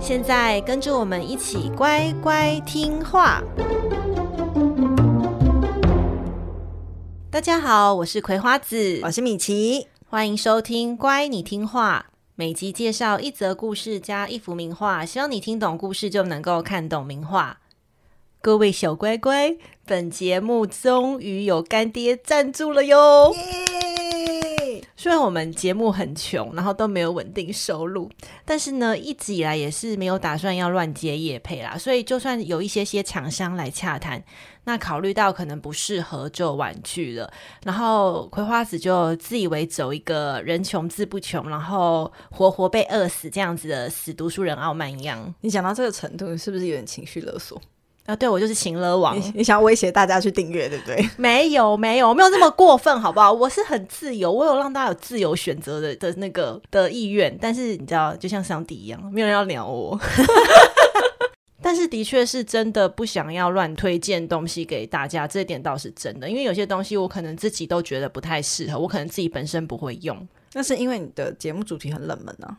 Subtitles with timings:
[0.00, 3.42] 现在跟着我们一起乖乖听话。
[7.30, 12.06] 大家好，我是葵花子，我是米奇，欢迎收听《乖，你听话》。
[12.36, 17.58] 每集介绍一则故事加一幅名画，希望你听懂故事就能够看懂名画。
[18.40, 19.56] 各位小乖乖，
[19.86, 23.32] 本节目终于有干爹赞助了哟！
[25.04, 28.10] 虽然我们节目很穷，然后都没有稳定收入，
[28.42, 31.76] 但是呢，一直以来也是没有打算要乱接业配啦。
[31.76, 34.24] 所以就算有一些些厂商来洽谈，
[34.64, 37.30] 那考虑到可能不适合，就婉拒了。
[37.64, 45.34] 然后葵花子就自以为走一个人穷志不穷，然后活活被饿死这样子的死读书人傲慢一样。
[45.42, 47.60] 你讲到这个程度，是不是有点情绪勒索？
[48.06, 49.18] 啊，对，我就是情勒王。
[49.18, 51.08] 你，你想要威胁大家去订阅，对不对？
[51.16, 53.32] 没有，没有，没有那么过分，好不好？
[53.32, 57.34] 我是很自由，我有让大家有自由选择的的那个的意愿。
[57.40, 59.98] 但是你知道，就像上帝一样，没有人要鸟我。
[61.62, 66.28] 但是的确是真的不想要乱推荐东西给大家，这点倒是真的。
[66.28, 70.28] 因为有些东西我可能自己都觉得不太适合，我可能自己本身不会用。
[70.52, 72.58] 那是因为你的节目主题很冷门呢、啊。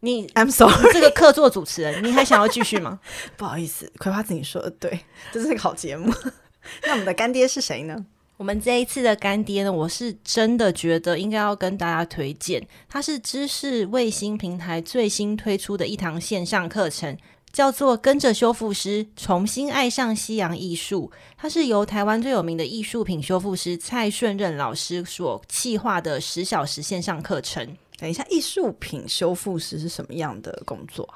[0.00, 3.00] 你，I'm sorry，这个客座主持人，你还想要继续吗？
[3.36, 6.12] 不好意思，葵花子你说的对， 这是个好节目。
[6.84, 8.06] 那我们的干爹是谁呢？
[8.38, 17.18] 我们这一次的干爹呢，我是真的觉得应该要跟大家推荐，它是知识卫星平台最新推出的一堂线上课程，
[17.52, 27.76] 叫做《跟着修复师重新爱上西洋艺术》，它是由台湾最有名的艺术品修复师蔡顺任老师所企划的十小时线上课程。
[28.00, 31.06] 等一下，艺术品修复师是什么样的工作？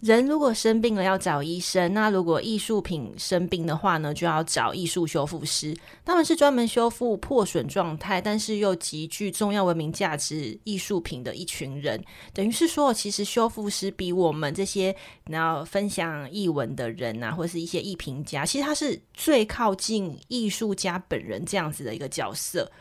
[0.00, 5.76] 人如果生病了要找医生，那如果艺术品生病的话呢，就要找艺术修复师。
[6.02, 12.02] 他们是专门修复破损状态，但是又极具重要文明价值艺术品的一群人。
[12.32, 14.96] 等于是说，其实修复师比我们这些
[15.26, 22.72] 然后分享艺文的人啊，或是一些艺评家，其实他是最靠近艺术家本人这样子的一个角色。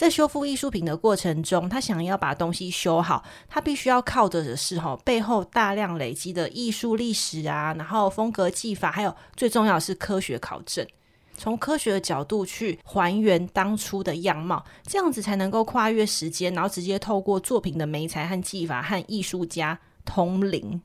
[0.00, 10.86] 在修复艺术品的过程中，他想要把东西修好，他必须要靠着的是吼背后大量累积的艺术历史啊，然后风格技法，还有最重要的是科学考证，
[11.36, 20.80] 从科学的角度去还原当初的样貌，这样子才能够跨越时间，然后直接透过作品的媒材和技法和艺术家通灵。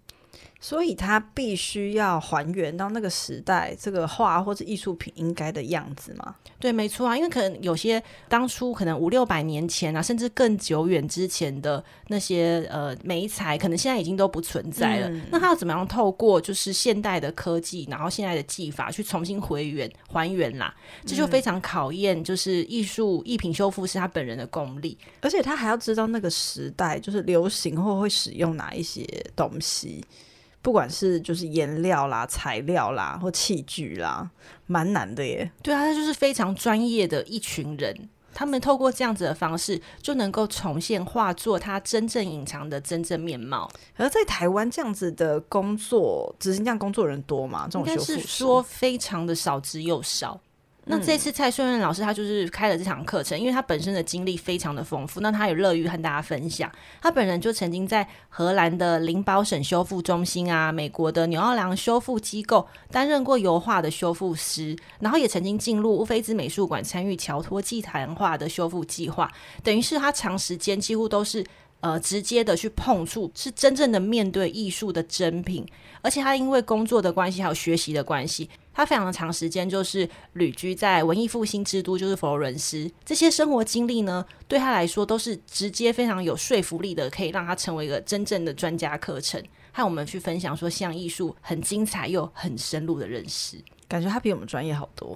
[0.65, 6.35] 所以他必须要还原到那个时代这个画或者艺术品应该的样子吗？
[6.59, 15.09] 对，没错啊，因为可能有些当初可能五六百年前啊，甚至更久远之前的那些呃美材，可能现在已经都不存在了。
[15.09, 20.73] 嗯、那他要怎么样透过就是现代的科技，然后现在的技法去重新回原还原啦？
[21.05, 29.05] 这就非常考验就是艺术艺品修复师他本人的功力，而且他还要知道那个时代就是流行或会使用哪一些
[29.35, 30.03] 东西。
[30.65, 34.27] 不管是就是颜料啦、材料啦或器具啦，
[34.65, 35.51] 蛮难的耶。
[35.61, 43.69] 对啊，他就是非常专业的一群人，他们透过这样子的方式，就能够重现画作它真正隐藏的真正面貌。
[43.95, 47.67] 而在台湾这样子的工作，执行这样工作人多吗？
[47.69, 50.41] 这种修复师应该是说非常的少之又少。
[50.87, 56.71] 那这次蔡顺任老师他就是开了这场课程，因为他本身的经历非常的丰富，那他也乐于和大家分享。
[57.01, 69.31] 他本人就曾经在荷兰的林堡省修复中心啊，美国的纽奥良修复机构担任过油画的修复师，然后也曾经进入乌菲兹美术馆参与乔托祭坛画的修复计划，
[69.63, 71.43] 等于是他长时间几乎都是
[71.85, 75.63] 呃直接的去碰触，是真正的面对艺术的珍品。
[76.01, 78.49] 而且他因为工作的关系还有学习的关系。
[78.73, 82.91] 他非常的长时间就是旅居在文艺复兴之都，就是佛罗伦斯。
[83.05, 89.41] 这些生活经历呢，对他来说都是直接非常有说服力的，可以让他成为一个真正的专家课程，
[89.71, 93.57] 和我们去分享说，像艺术很精彩又很深入的认识。
[93.87, 95.15] 感觉他比我们专业好多。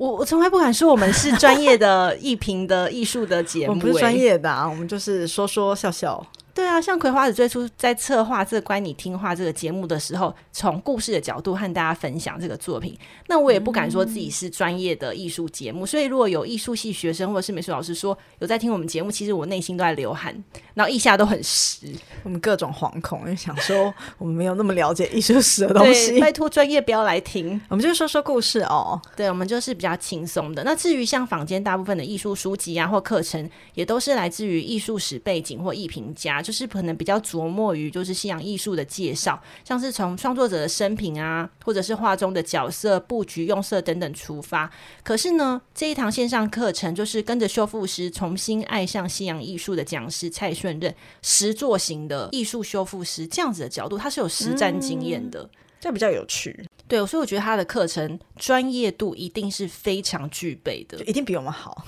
[0.00, 6.24] 我我从来不敢说我们是专业的艺评的艺术的节目， 我们不是专业的啊，我们就是说说笑笑。
[6.54, 12.98] 对啊，像葵花子最初在策划这个“乖，你听话”这个节目的时候，从故事的角度和大家分享这个作品。
[13.28, 20.34] 那我也不敢说自己是专业的艺术节目，嗯、所以如果有艺术系学生或者是美术老师说有在听我们节目，其实我内心都在流汗，
[20.74, 21.86] 然后腋下都很湿。
[22.24, 26.20] 我们各种惶恐，因为想说我们没有那么了解艺术史的东西。
[26.20, 29.00] 拜托专业不要来听， 我们就说说故事哦。
[29.16, 30.64] 对，我们就是比较轻松的。
[30.64, 44.70] 那至于像坊间大部分的艺术书籍啊或课程，也都是来自于艺术史背景或艺评家，就是可能比较琢磨于就是西洋艺术的介绍，像是从创作者的生平啊，或者是画中的角色布局、用色等等出发。
[45.02, 55.50] 可是呢，这一堂线上课程就是跟着修复师重新爱上西洋艺术的讲师蔡顺任，实作型的艺术修复师这样子的角度，他是有实战经验的，嗯，
[55.80, 56.64] 这比较有趣。
[56.88, 61.84] 对，所以我觉得他的课程专业度一定是非常具备的，一定比我们好。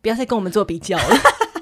[0.00, 1.16] 不要再跟我们做比较了。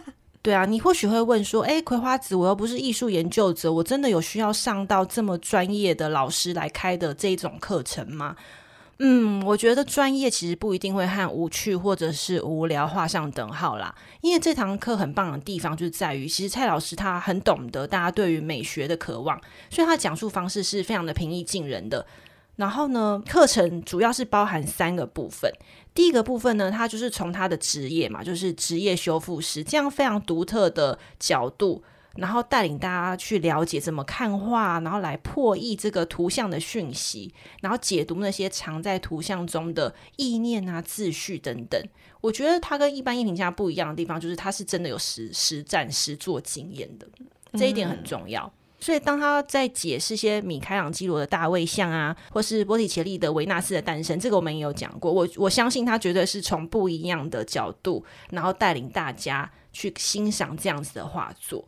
[0.43, 8.35] 对啊，你或许会问说：“诶，葵花子，我又不是艺术研究者，我真的有需要上到这么专业的老师来开的这种课程吗？”
[8.99, 13.93] 嗯，我觉得专业其实不一定会和无趣或者是无聊画上等号啦。
[14.21, 19.41] 因为这堂课很棒的地方就是在于，其实蔡老师他很懂得大家对于美学的渴望，
[19.71, 22.05] 所以他讲述方式是非常的平易近人的。
[22.57, 25.51] 然后呢，课程主要是包含三个部分。
[25.95, 31.83] 第一个部分呢，它就是从他的职业嘛，就是职业修复师这样非常独特的角度，
[32.17, 41.83] 然后带领大家去了解怎么看画，然后来破译这个图像的讯息，然后解读那些藏在图像中的意念啊、秩序等等。
[42.21, 47.07] 我觉得他跟一般艺评家不一样的地方，就是他是真的有实实战实做经验的，
[47.55, 48.45] 这一点很重要。
[48.47, 55.13] 嗯所以，当他在解释些米开朗基罗的大卫像啊，或是波提切利的维纳斯的诞生，这个我们也有讲过。
[55.13, 61.65] 我我相信他绝对是从不一样的角度，然后带领大家去欣赏这样子的画作。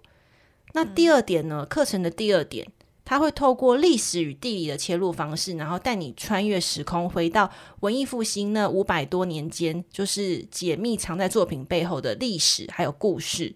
[0.73, 1.65] 那第二点呢？
[1.65, 2.67] 课程的第二点，
[3.05, 13.55] 他会透过历史与地理的切入方式，然后带你穿越时空，回到文艺复兴那五百多年间，就是解密藏在作品背后的历史还有故事。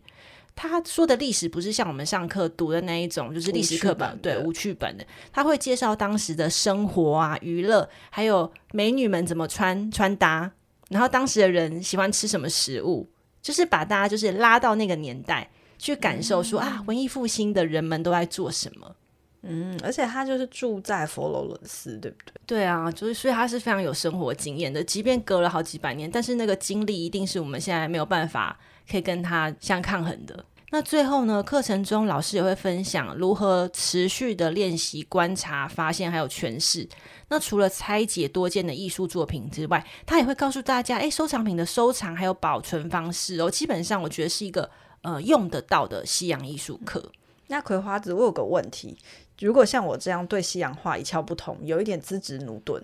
[0.61, 5.07] 他说的历史不是像我们上课读的那一种，就是历史课本，对，无趣本的。
[5.33, 10.51] 他会介绍当时的生活啊、娱乐，还有美女们怎么穿穿搭，
[10.89, 13.09] 然后当时的人喜欢吃什么食物，
[13.41, 18.97] 就是把大家就是拉到那个年代去感受说，说、嗯、啊，文艺复兴的人们都在做什么。
[19.43, 22.33] 嗯，而且他就是住在佛罗伦斯，对不对？
[22.45, 28.59] 对啊，就是所以他是非常有生活经验的，即便隔了好几百年，但是那个经历一定是我们现在没有办法。
[28.91, 30.45] 可以跟他相抗衡的。
[30.71, 36.87] 那最后呢，课程中老师也会分享如何持续的练习观察、发现还有诠释。
[37.29, 43.51] 那除了拆解多件的艺术作品之外，他也会告诉大家，诶，收藏品的收藏还有保存方式哦。
[43.51, 44.69] 基本上我觉得是一个
[45.01, 47.11] 呃用得到的西洋艺术课。
[47.47, 48.99] 那葵花子，我有个问题，
[49.41, 52.83] 如果像我这样对西洋画一窍不通，有一点资质驽钝，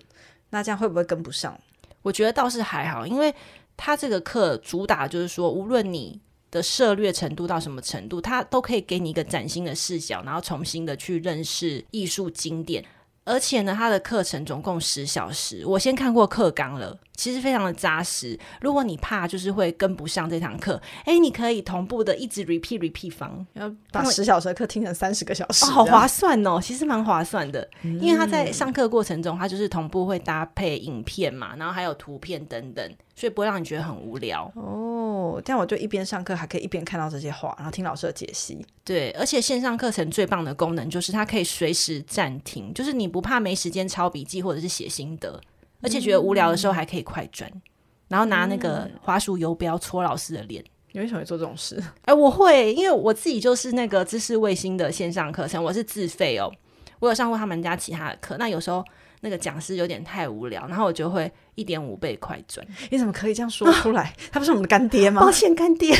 [0.49, 1.55] 那这样会不会跟不上？
[2.01, 3.31] 我觉得倒是还好，因为。
[3.77, 6.19] 他这个课主打就是说，无论你
[6.49, 12.83] 的涉略程度到什么程度，他都可以给你一个崭新的视角，然后重新的去认识艺术经典。
[13.25, 16.97] 而且呢，他的课程总共十小时，我先看过课纲了。
[17.15, 18.37] 其实非常的扎实。
[18.61, 26.59] 如果你怕就是会跟不上这堂课，哎，你可以同步的一直 repeat repeat 方，要把十小时的课听成三十个小时，哦，好划算哦。
[26.61, 35.41] 其实蛮划算的，嗯，因为他在上课过程中，他就是同步会搭配影片嘛，然后还有图片等等，所以不会让你觉得很无聊哦。
[35.43, 38.65] 这样我就一边上课还可以一边看到这些话，然后听老师的解析。
[38.83, 45.41] 对，而且线上课程最棒的功能就是它可以随时暂停，就是你不怕没时间抄笔记或者是写心得。
[45.85, 47.61] 而且觉得无聊的时候还可以快转，嗯，
[48.07, 50.63] 然后拿那个滑鼠游标戳老师的脸。
[50.93, 51.81] 你为什么会做这种事？
[52.05, 56.51] 哎，我会，因为我自己就是那个知识卫星的线上课程，我是自费哦。
[56.99, 58.83] 我有上过他们家其他的课，那有时候
[59.19, 62.65] 那个讲师有点太无聊，然后我就会一点五倍快转。
[62.89, 64.03] 你怎么可以这样说出来？
[64.03, 65.21] 啊， 他不是我们的干爹吗？
[65.21, 65.93] 抱歉，干爹。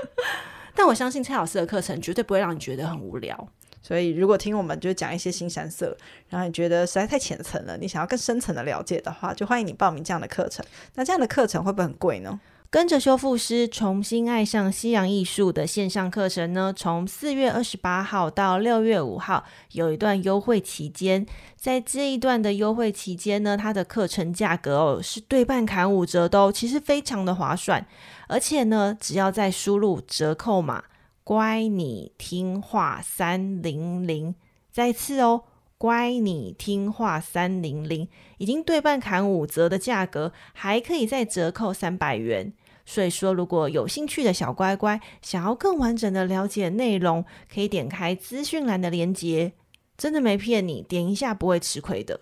[0.74, 3.48] 但我相信蔡老师的课程绝对不会让你觉得很无聊。
[3.86, 5.94] 所以，如果听我们就讲一些新山色，
[6.30, 10.64] 然后你觉得实在太浅层了，你想要更深层的了解的话，就欢迎你报名这样的课程。
[10.94, 12.40] 那这样的课程会不会很贵呢？
[12.70, 21.26] 跟着修复师重新爱上西洋艺术的线上课程呢，从四月二十八号到六月五号有一段优惠期间，
[21.56, 27.86] 在这一段的优惠期间呢，它的课程价格哦是对半砍五折的哦，其实非常的划算，
[28.28, 30.82] 而且呢，只要再输入折扣码。
[31.24, 34.34] 乖，你听话三零零，
[34.70, 35.44] 再次哦，
[35.78, 42.52] 乖，你听话三零零，已经对半砍五折的价格，还可以再折扣三百元，
[42.84, 49.54] 所以说，如果有兴趣的小乖乖想要更完整的了解内容，可以点开资讯栏的链接，
[49.96, 52.20] 真的没骗你，点一下不会吃亏的。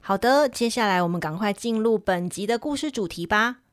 [0.00, 3.63] 好的，接下来我们赶快进入本集的故事主题吧。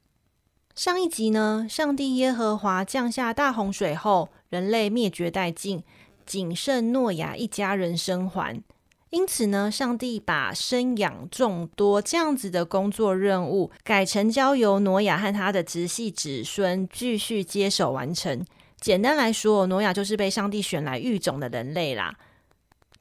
[0.74, 5.84] 上一集呢，上帝耶和华降下大洪水后，人类灭绝殆尽，
[6.26, 8.62] 仅剩诺亚一家人生还。
[9.10, 18.46] 因此呢，上帝把生养众多这样子的工作任务，改成交由诺亚和他的直系子孙继续接手完成。
[18.80, 22.16] 简单来说，诺亚就是被上帝选来育种的人类啦。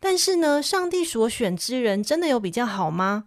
[0.01, 3.27] 但是呢，上帝所选之人真的有比较好吗？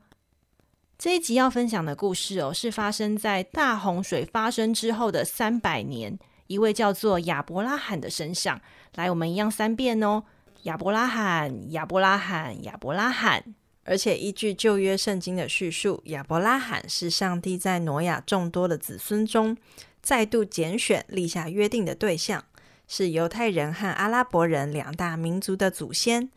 [1.03, 6.17] 这一集要分享的故事哦，是发生在大洪水发生之后的三百年，
[6.47, 8.61] 一位叫做亚伯拉罕的身上。
[8.95, 10.23] 来，我们一样三遍哦。
[10.61, 13.43] 亚伯拉罕，亚伯拉罕，亚伯拉罕。
[13.83, 19.57] 而且依据旧约圣经的叙述，亚伯拉罕是上帝在挪亚众多的子孙中
[20.01, 22.45] 再度拣选、立下约定的对象，
[22.87, 26.29] 是犹太人和阿拉伯人两大民族的祖先，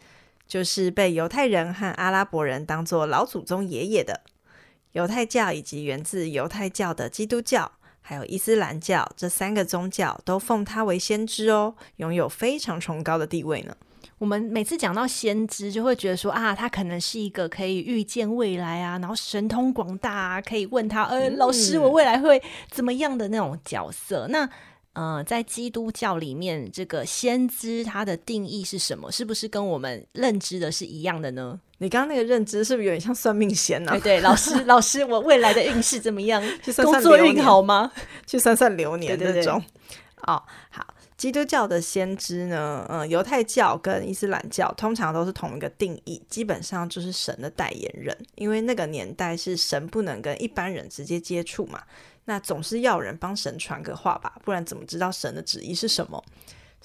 [0.49, 4.23] 就是被犹太人和阿拉伯人当作老祖宗爷爷的
[4.97, 13.77] 犹太教，以及源自犹太教的基督教，还有伊斯兰教这三个宗教都奉他为先知哦，拥有非常崇高的地位呢。
[14.17, 24.27] 我们每次讲到先知，就会觉得说啊，他可能是一个可以预见未来啊，然后神通广大啊，可以问他，呃，老师，我未来会怎么样的那种角色。
[24.31, 24.49] 那
[24.95, 29.13] 呃，在基督教里面，这个先知他的定义是什么？
[29.13, 31.61] 是不是跟我们认知的是一样的呢？
[31.79, 33.93] 你刚刚那个认知是不是有点像算命仙呢？
[33.93, 33.95] 啊？
[33.99, 36.43] 对对，老师， 老师，我未来的运势怎么样？
[36.63, 37.93] 去算算工作运好吗？
[38.27, 39.63] 去算算流年那种。
[40.23, 40.87] 哦，好。
[41.17, 48.15] 基督教的先知呢，嗯，犹太教跟伊斯兰教通常都是同一个定义，基本上就是神的代言人。
[48.35, 51.83] 因为那个年代是神不能跟一般人直接接触嘛，
[52.27, 56.23] 那总是要人帮神传个话吧，不然怎么知道神的旨意是什么？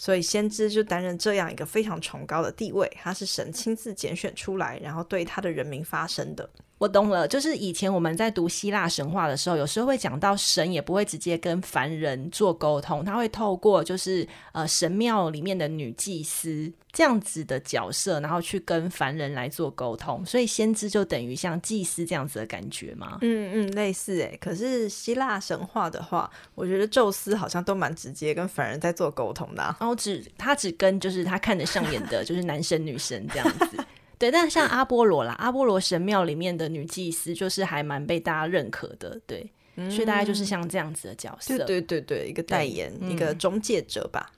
[0.02, 6.50] 所以先知就担任这样一个非常崇高的地位，他是神亲自拣选出来，然后对他的人民发声的。
[6.82, 23.20] 我懂了，就是以前我们在读希腊神话的时候，有时候会讲到神也不会直接跟凡人做沟通，他会透过就是呃神庙里面的女祭司这样子的角色，然后去跟凡人来做沟通，所以先知就等于像祭司这样子的感觉吗？
[23.22, 24.36] 嗯嗯，类似诶。
[24.42, 33.78] 可是希腊神话的话，我觉得宙斯好像都蛮直接跟凡人在做沟通的啊，然后只他只跟就是他看得上眼的，就是男神女神这样子。
[34.22, 44.32] 对，但像阿波罗啦，阿波罗神庙里面的女祭司就是还蛮被大家认可的，对，嗯、所以大概就是像这样子的角色，对对对对，一个代言，一个中介者吧。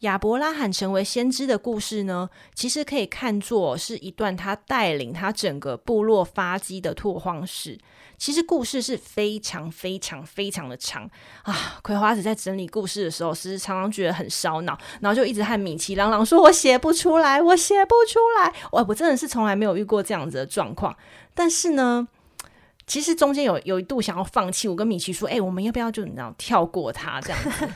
[0.00, 7.78] 亚伯拉罕成为先知的故事呢，其实可以看作是一段他带领他整个部落发迹的拓荒史。
[8.18, 11.08] 其实故事是非常非常非常的长
[11.42, 11.78] 啊！
[11.82, 20.96] 葵花子在整理故事的时候，其实常常觉得很烧脑，然后就一直和米奇嚷嚷说：“我写不出来，我写不出来。”我我真的是从来没有遇过这样子的状况。
[21.34, 22.08] 但是呢，
[22.86, 27.68] 其实中间有有一度想要放弃，我跟米奇说：“哎、我们要不要就你知道跳过它这样子？”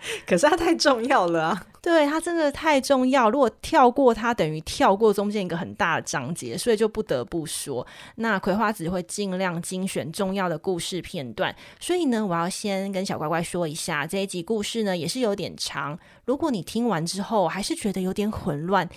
[0.26, 1.66] 可是它太重要了啊！
[1.80, 7.86] 对，它真的太重要，如果跳过它，等于跳过中间一个很大的章节，所以就不得不说，
[8.16, 11.54] 那葵花籽会尽量精选重要的故事片段。
[11.80, 15.98] 所以呢，我要先跟小乖乖说一下，这一集故事呢也是有点长。
[16.24, 18.88] 如果你听完之后还是觉得有点混乱，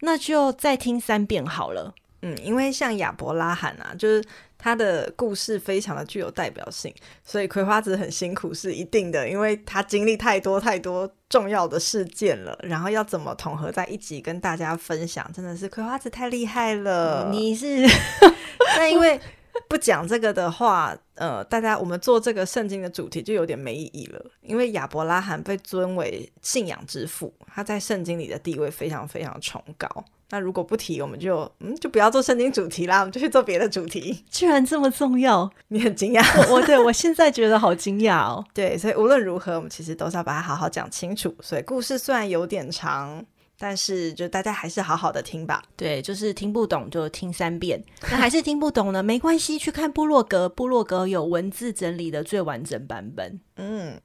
[0.00, 1.94] 那就再听三遍好了。
[2.22, 4.24] 嗯，因为像亚伯拉罕啊，就是。
[4.58, 6.94] 他的故事非常的具有代表性，
[7.24, 17.28] 所以葵花子很辛苦是一定的，因为他经历太多太多重要的事件了，然后要怎么统合在一起跟大家分享，真的是葵花子太厉害了。
[17.30, 17.86] 你是，
[18.76, 19.20] 那因为
[19.68, 29.88] 不讲这个的话，呃，大家我们做这个圣经的主题就有点没意义了，因为亚伯拉罕被尊为信仰之父，他在圣经里的地位非常非常崇高。
[30.30, 34.24] 那如果不提，我们就嗯，就不要做圣经主题啦，我们就去做别的主题。
[34.28, 36.52] 居然这么重要， 你很惊讶？
[36.52, 38.44] 我对我现在觉得好惊讶哦。
[38.52, 41.34] 对，所以无论如何，我们其实都是要把它好好讲清楚。
[41.40, 43.24] 所以故事虽然有点长，
[43.58, 45.62] 但是就大家还是好好的听吧。
[45.76, 49.02] 对，就是听不懂就听三遍，那还是听不懂呢？
[49.02, 53.38] 没关系，去看部落格，部落格有文字整理的最完整版本。
[53.56, 54.00] 嗯。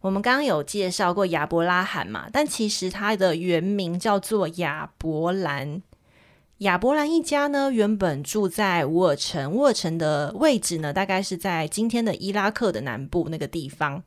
[0.00, 5.82] 我们刚刚有介绍过亚伯拉罕嘛，但其实他的原名叫做亚伯兰。
[6.58, 14.02] 亚伯兰一家呢，原本住在乌尔城，乌尔城的位置呢，大概是在今天的伊拉克的南部那个地方。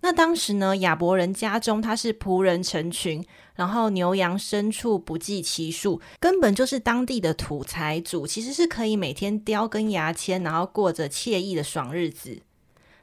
[0.00, 3.24] 那当时呢，亚伯人家中他是仆人成群，
[3.56, 12.42] 然后牛羊牲畜不计其数，根本就是当地的土财主，其实是可以每天叼根牙签，然后过着惬意的爽日子。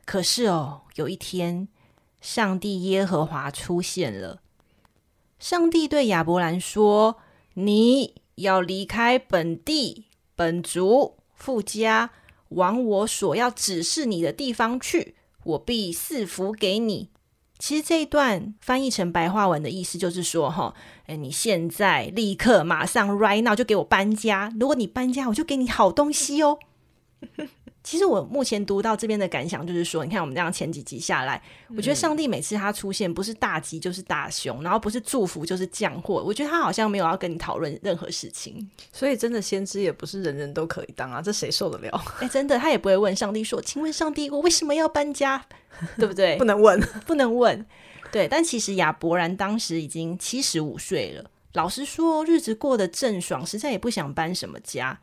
[0.05, 1.67] 可是哦，有一天，
[2.25, 4.41] 上帝耶和华出现了。
[5.37, 7.17] 上帝对亚伯兰说
[7.53, 10.05] ：“你要离开本地、
[10.35, 12.09] 本族、父家，
[12.49, 15.13] 往我所要指示你的地方去，
[15.43, 17.09] 我必赐福给你。”
[17.59, 20.73] 其实这一段翻译成白话文的意思就是说：“哈，
[21.05, 24.51] 哎，你现在立刻马上 right now 就给我搬家。
[24.59, 26.57] 如果你搬家，我就给你好东西哦。”
[27.85, 31.39] 其实我目前读到这边的感想就是说，你看我们这样前几集下来，
[31.77, 36.23] 我觉得上帝每次他出现，不是大吉就是大凶，然后不是祝福就是降祸。
[36.25, 38.67] 我觉得他好像没有要跟你讨论任何事情。
[38.91, 42.03] 所以真的先知也不是人人都可以当啊，这谁受得了？
[42.19, 45.45] 哎，真的，他也不会问上帝说：“请问上帝，我为什么要搬家？”
[45.99, 46.37] 对不对？
[46.39, 47.63] 不能问，不能问。
[48.11, 51.29] 对，但其实亚伯兰当时已经七十五岁了。
[51.53, 54.99] 老实说，日子过得正爽，实在也不想搬什么家。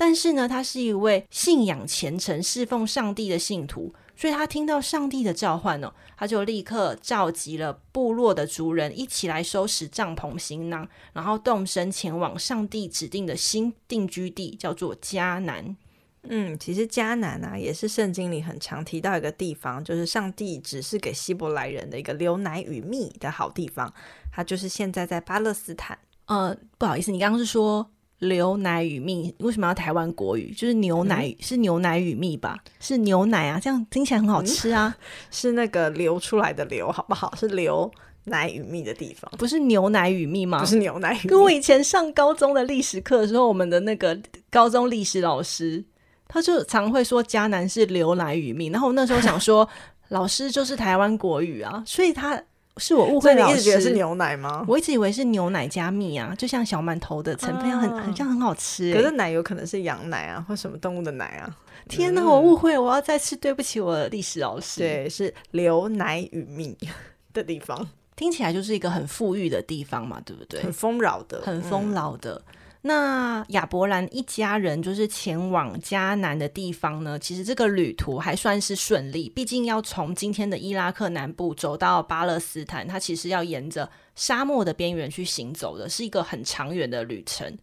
[0.00, 15.76] 但是呢，他是一位信仰虔诚、侍奉上帝的信徒，所以他听到上帝的召唤哦，他就立刻召集了部落的族人一起来收拾帐篷行囊，然后动身前往上帝指定的新定居地，叫做迦南。
[16.22, 23.92] 嗯，其实迦南啊，也是圣经里很常提到一个地方，就是上帝只是给希伯来人的一个流奶与蜜的好地方，
[24.32, 25.98] 它就是现在在巴勒斯坦。
[26.24, 27.90] 呃，不好意思，你刚刚是说？
[28.20, 30.52] 流奶与蜜为什么要台湾国语？
[30.52, 32.58] 就是牛奶、嗯、是牛奶与蜜吧？
[32.78, 34.94] 是牛奶啊，这样听起来很好吃啊。
[34.96, 37.34] 嗯、 是那个流出来的流，好不好？
[37.34, 37.90] 是流
[38.24, 40.60] 奶与蜜的地方，不是牛奶与蜜吗？
[40.60, 41.28] 不是牛奶与蜜。
[41.28, 44.18] 跟我以前上高中的历史课的时候，我们的那个
[44.50, 45.82] 高中历史老师，
[46.28, 48.68] 他就常会说迦南是牛奶与蜜。
[48.68, 49.66] 然后我那时候想说，
[50.08, 52.40] 老师就是台湾国语啊，所以他。
[52.76, 54.64] 是我误会了，你一直觉得是牛奶吗？
[54.66, 58.94] 我一直以为是牛奶加蜜啊，就像小馒头的成分很、啊、很像很好吃、欸。
[58.94, 61.56] 可是奶有可能是羊奶啊，或什么动物的奶啊？
[61.88, 64.80] 天哪，我误会，我要再次对不起我的历史老师。
[64.80, 66.76] 对，是牛奶与蜜
[67.34, 67.86] 的地方，
[68.16, 70.62] 听起来就是一个很富裕的地方嘛，对不对？
[70.62, 72.40] 很丰饶的，很丰饶的。
[72.46, 87.58] 嗯那亚伯兰一家人就是前往迦南的地方呢，其实这个旅途还算是顺利，毕竟要从今天的伊拉克南部走到巴勒斯坦，它其实要沿着沙漠的边缘去行走的，是一个很长远的旅程。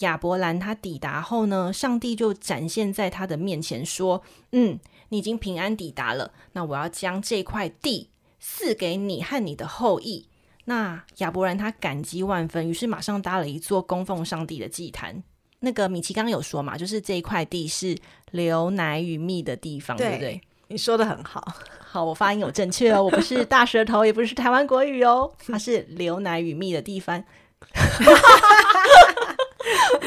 [0.00, 4.78] 亚伯兰他抵达后呢，上帝就展现在他的面前说：“嗯，
[5.10, 8.10] 你已经平安抵达了，那我要将这块地
[8.40, 10.26] 赐给你和你的后裔。”
[10.70, 15.20] 那亚伯兰他感激万分，于是马上搭了一座供奉上帝的祭坛。
[15.58, 17.98] 那个米奇刚刚有说嘛，就是这一块地是
[18.30, 20.40] 流奶与蜜的地方，对，对不对？
[20.68, 21.44] 你说的很好，
[21.84, 27.24] 好，我发音有正确哦，我不是大舌头，也不是台湾国语哦， 它是流奶与蜜的地方。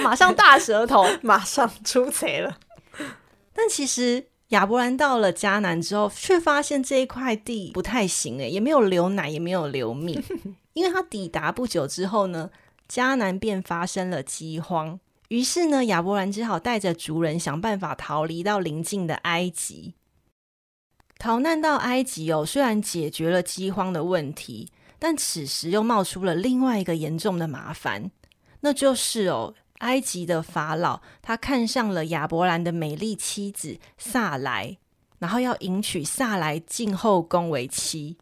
[0.02, 2.58] 马上大舌头，马上出贼了。
[3.54, 4.28] 但其实。
[4.54, 10.24] 亚伯兰到了迦南之后，却发现这一块地不太行诶，也没有流奶，也没有流蜜。
[10.74, 12.52] 因为他抵达不久之后呢，
[12.88, 15.00] 迦南便发生了饥荒。
[15.30, 19.96] 于是呢，亚伯兰只好带着族人想办法逃离到邻近的埃及。
[21.18, 28.12] 逃难到埃及哦，虽然解决了饥荒的问题，但此时又冒出了另外一个严重的麻烦，
[28.62, 29.56] 那就是哦。
[29.84, 34.78] 埃及的法老，他看上了亚伯兰的美丽妻子萨莱，
[35.20, 38.18] 然后要迎娶萨莱进后宫为妻。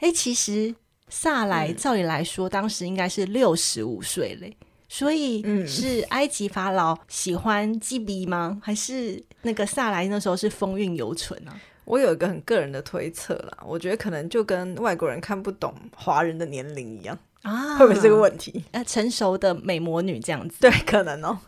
[0.00, 0.74] 哎，其实
[1.08, 4.56] 萨莱照理来说，当时应该是六十五岁嘞，
[4.88, 8.60] 所以是埃及法老喜欢基比吗？
[8.62, 11.56] 还是那个萨莱那时候是风韵犹存啊？
[11.84, 17.16] 我有一个很个人的推测啦，我觉得可能就跟外国人看不懂华人的年龄一样。
[17.44, 18.64] 啊，会不会是这个问题？
[18.72, 21.38] 呃，成熟的美魔女这样子，对，可能哦。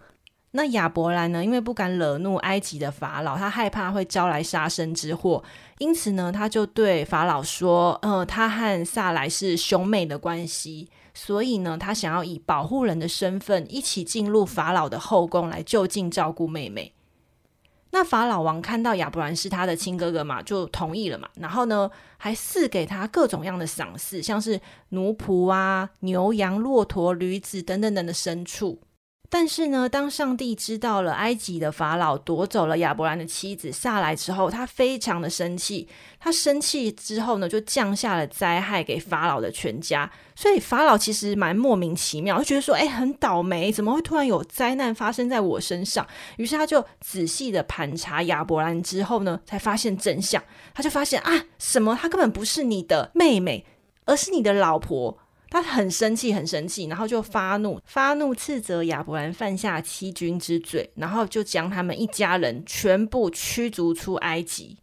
[0.53, 1.45] 那亚伯兰呢？
[1.45, 5.45] 因为不敢惹怒埃及的法老，他害怕会招来杀身之祸，
[5.79, 16.95] 因此呢，他就对法老说：“呃，他和萨莱是兄妹的关系，所以呢，他想要以保护人的身份一起进入法老的后宫来就近照顾妹妹。”
[17.91, 21.29] 那法老王看到亚伯兰是他的亲哥哥嘛，就同意了嘛。
[21.37, 28.81] 然后呢，还赐给他各种样的赏赐，像是奴仆啊、牛羊、骆驼、驴子等等等的牲畜。
[29.29, 35.89] 但是呢，当上帝知道了埃及的法老夺走了亚伯兰的妻子下来之后，他非常的生气。
[36.19, 40.11] 他生气之后呢，就降下了灾害给法老的全家。
[40.35, 46.07] 所以法老其实蛮莫名其妙，就觉得说，哎，很倒霉，怎么会突然有灾难发生在我身上？
[46.37, 50.43] 于是他就仔细的盘查亚伯兰之后呢，才发现真相。
[50.75, 51.99] 他就发现啊，什么？
[52.01, 53.67] 他根本不是你的妹妹，
[54.05, 55.19] 而是你的老婆。
[55.49, 64.77] 他很生气，很生气，然后就发怒，发怒斥责亚伯兰犯下欺君之罪，然后就将他们一家人全部驱逐出埃及。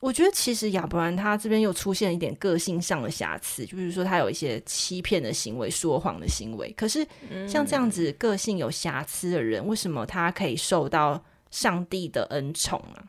[0.00, 6.72] 我觉得其实亚伯兰他这边又出现一点个性上的瑕疵，就是说他有一些欺骗的行为、说谎的行为。
[6.76, 7.04] 可是
[7.48, 11.20] 像这样子个性有瑕疵的人，为什么他可以受到
[11.50, 13.02] 上帝的恩宠啊？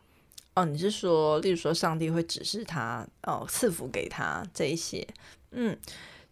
[0.55, 5.07] 哦，你是说，例如说上帝会指示他哦，赐福给他这一些？
[5.51, 5.77] 嗯。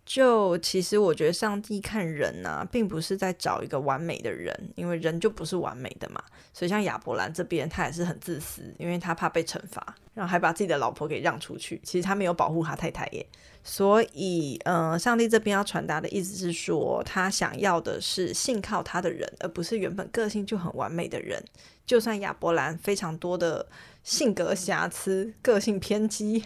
[0.07, 6.23] 就其实我觉得上帝看人呢、啊，并不是在找一个完美的人，因为人就不是完美的嘛。
[6.53, 11.79] 所以像亚伯兰这边，他也是很自私，因为他怕被惩罚，然后还把自己的老婆给让出去。
[11.83, 13.27] 其实他没有保护他太太耶。
[13.65, 21.43] 所以，嗯、上帝这边要传达的意思是说，他想要的是信靠他的人，而不是原本个性就很完美的人。
[21.85, 23.67] 就算亚伯兰非常多的
[24.03, 26.45] 性格瑕疵、个性偏激。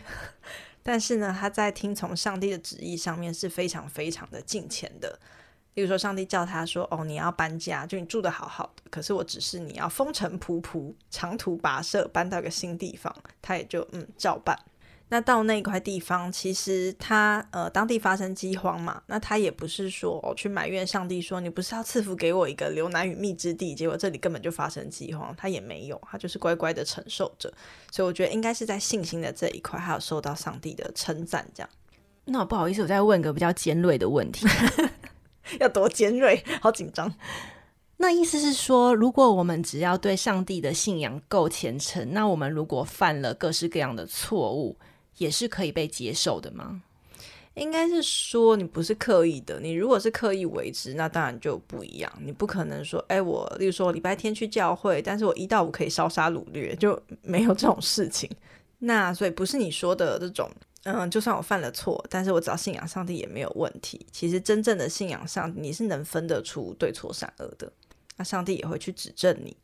[0.84, 5.20] 但是呢，他在听从上帝的旨意上面是非常非常的敬虔的。
[5.76, 14.60] 例如说，上帝叫他说：“哦，你要搬家，就你住的好好的，可是我只是你要风尘仆仆、长途跋涉，搬到一个新地方。”他也就嗯照办。
[15.14, 27.52] 那到那块地方，其实他呃当地发生饥荒嘛，那他也不是说、哦、去埋怨上帝说，你不是要赐福给我一个流奶与蜜之地，结果这里根本就发生饥荒，他也没有，他就是乖乖的承受着。
[27.92, 31.46] 所以我觉得应该是在信心的这一块，还有受到上帝的称赞。
[31.54, 31.70] 这样，
[32.24, 34.48] 那我不好意思，我再问个比较尖锐的问题，
[35.60, 36.42] 要多尖锐？
[36.62, 37.14] 好紧张。
[37.98, 44.78] 那意思是说，如果我们只要对上帝的信仰够虔诚，那我们如果犯了各式各样的错误，
[45.18, 46.82] 也是可以被接受的吗？
[47.56, 52.10] 应该是说你不是刻意的，你如果是刻意为之，那当然就不一样。
[52.24, 58.30] 你不可能说，哎，我例如说礼拜天去教会，但是我一到五可以烧杀掳掠，就没有这种事情。
[58.80, 60.50] 那所以不是你说的这种，
[60.84, 64.06] 嗯， 就算我犯了错，但是我只要信仰上帝也没有问题。
[64.14, 67.70] 其实真正的信仰上，你是能分得出对错善恶的，
[68.16, 69.56] 那上帝也会去指正你。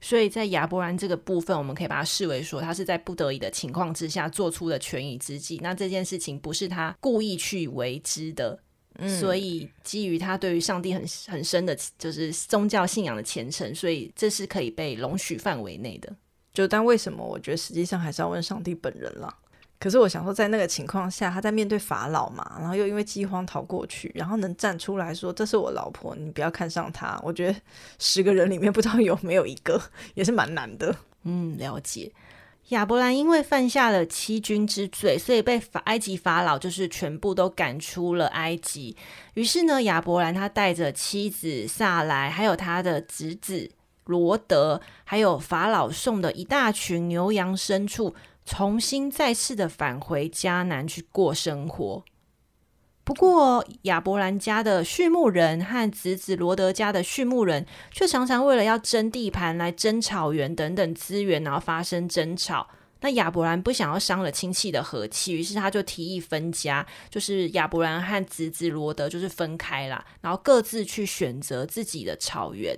[0.00, 5.58] 所以在亚伯兰这个部分，我们可以把它视为说，他是在不得已的情况之下做出的权宜之计。
[5.62, 8.58] 那这件事情不是他故意去为之的，
[8.94, 16.14] 嗯，所以基于他对于上帝很很深的，就是宗教信仰的虔诚，所以这是可以被容许范围内的。
[16.54, 17.24] 就但为什么？
[17.24, 19.32] 我觉得实际上还是要问上帝本人了。
[19.80, 27.60] 可是我想说，在那个情况下，他在面对法老嘛，然后又因为饥荒逃过去，然后能站出来说：“这是我老婆，你不要看上她。”我觉得
[27.98, 29.80] 十个人里面不知道有没有一个，
[30.14, 30.94] 也是蛮难的。
[31.22, 32.10] 嗯，了解。
[32.70, 38.96] 亚伯兰因为犯下了欺君之罪，所以被法埃及法老就是全部都赶出了埃及。
[39.34, 43.70] 于是呢，亚伯兰他带着妻子萨莱，还有他的侄子
[44.04, 48.14] 罗德，还有法老送的一大群牛羊牲畜。
[48.48, 52.02] 重新再次的返回迦南去过生活。
[53.04, 62.68] 不过，亚伯兰家的畜牧人和侄子罗德家的畜牧人，却常常为了要争地盘、来争草原等等资源，然后发生争吵。
[63.00, 72.74] 那亚伯兰不想要伤了亲戚的和气，于是他就提议分家，就是亚伯兰和侄子罗德就是分开了，然后各自去选择自己的草原。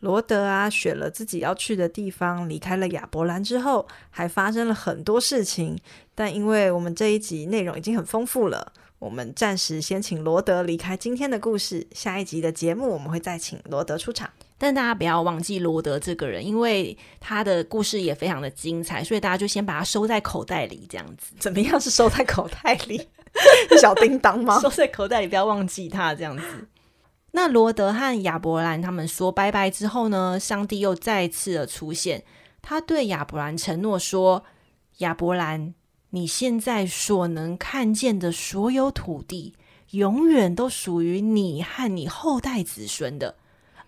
[0.00, 5.78] 罗德啊，选了自己要去的地方，离开了亚伯兰之后，还发生了很多事情。
[6.14, 11.86] 但因为我们这一集内容已经很丰富了，我们暂时先请罗德离开今天的故事。
[11.92, 14.28] 下一集的节目，我们会再请罗德出场。
[14.56, 21.34] 但大家不要忘记罗德这个人，因为他的故事也非常的精彩，所以大家就先把它收在口袋里，这样子。
[21.38, 23.08] 怎么样是收在口袋里？
[23.80, 24.58] 小叮当吗？
[24.60, 26.42] 收在口袋里，不要忘记他，这样子。
[27.32, 32.24] 那罗德和亚伯兰他们说拜拜之后呢，上帝又再次的出现，
[32.60, 34.44] 他对亚伯兰承诺说
[34.98, 35.74] ：“亚伯兰，
[36.10, 39.54] 你现在所能看见的所有土地，
[39.90, 43.36] 永远都属于你和你后代子孙的，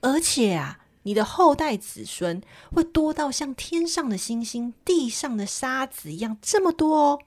[0.00, 2.40] 而且啊，你的后代子孙
[2.72, 7.18] 会多到像天上的星星、地上的沙子一样这么多哦。”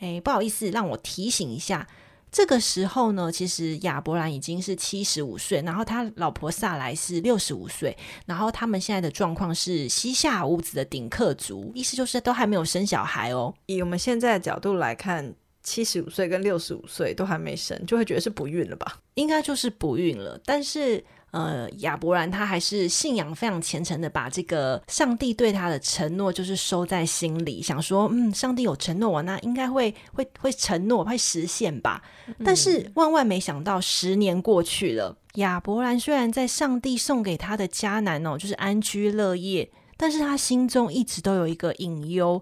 [0.00, 1.88] 哎，不好意思，让我提醒一下。
[2.34, 13.54] 这个时候呢，其实亚伯兰已经是七十五岁，然后他老婆萨莱是六十五岁，然后他们现在的状况是膝下无子的顶客族，意思就是都还没有生小孩哦。
[13.66, 18.98] 以我们现在的角度来看，七十五岁跟六十五岁都还没生，就会觉得是不孕了吧？
[19.14, 21.04] 应该就是不孕了，但是。
[21.34, 32.00] 呃，亚伯兰他还是信仰非常虔诚的，把这个上帝对他的承诺就是收在心里，想说，嗯，上帝有承诺我，那应该会会会承诺会实现吧。
[32.44, 42.40] 但是万万没想到，十年过去了，亚伯兰虽然在上帝送给他的迦南哦，就是安居乐业，但是他心中一直都有一个隐忧。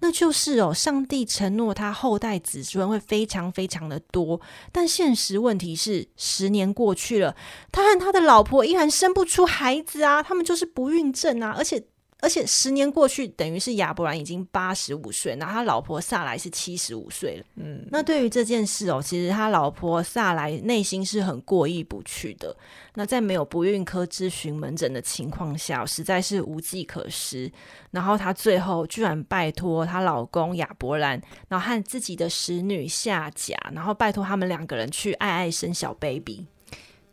[0.00, 4.40] 那就是哦，上帝承诺他后代子孙会非常非常的多，
[4.72, 7.36] 但现实问题是，十年过去了，
[7.70, 11.82] 他和他的老婆依然生不出孩子啊，他们就是不孕症啊，而且
[12.22, 17.44] 而且十年过去，等于是亚伯兰已经八十五岁，然后他老婆萨莱是七十五岁了。
[17.56, 22.54] 嗯，那对于这件事哦，其实他老婆萨莱内心是很过意不去的。
[22.94, 27.50] 那在没有不孕科咨询门诊的情况下，实在是无计可施。
[27.90, 36.46] 然后她最后居然拜托她老公亚伯兰，然后和自己的使女夏甲，然后拜托他们两个人去爱爱生小 baby。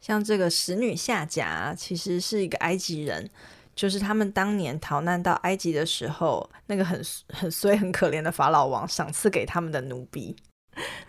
[0.02, 3.30] 像这个使女夏甲，其实是一个埃及人。
[3.78, 10.36] 就是他们当年逃难到埃及的时候，那个很很衰、很可怜的法老王赏赐给他们的奴婢。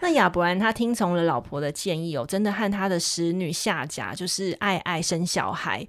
[0.01, 5.87] 那亚伯兰他听从了老婆的建议哦，真的和他的使女夏甲就是爱爱生小孩。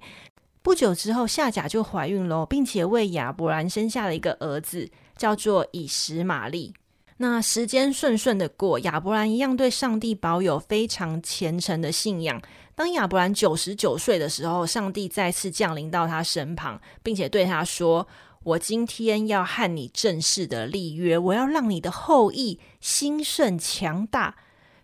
[0.62, 6.74] 不久之后，夏甲就怀孕喽，并且为亚伯兰生下了一个儿子，叫做以实玛利。
[7.16, 12.40] 那时间顺顺的过，亚伯兰一样对上帝保有非常虔诚的信仰。
[12.80, 18.08] 当亚伯兰九十九岁的时候，上帝再次降临到他身旁，并且对他说
[18.42, 24.36] ：“我今天要和你正式的立约，我要让你的后裔兴盛强大。”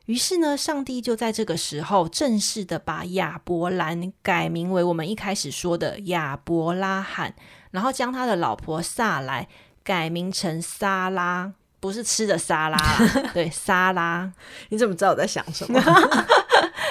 [0.04, 7.34] 于是呢，上帝就在这个时候正式的把亚伯兰改名为我们一开始说的亚伯拉罕，
[7.70, 9.48] 然后将他的老婆萨莱
[9.82, 11.54] 改名成撒拉。
[11.78, 12.78] 不是吃的沙拉，
[13.32, 14.32] 对，沙拉。
[14.70, 15.80] 你怎么知道我在想什么？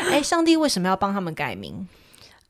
[0.09, 1.87] 哎，上帝为什么要帮他们改名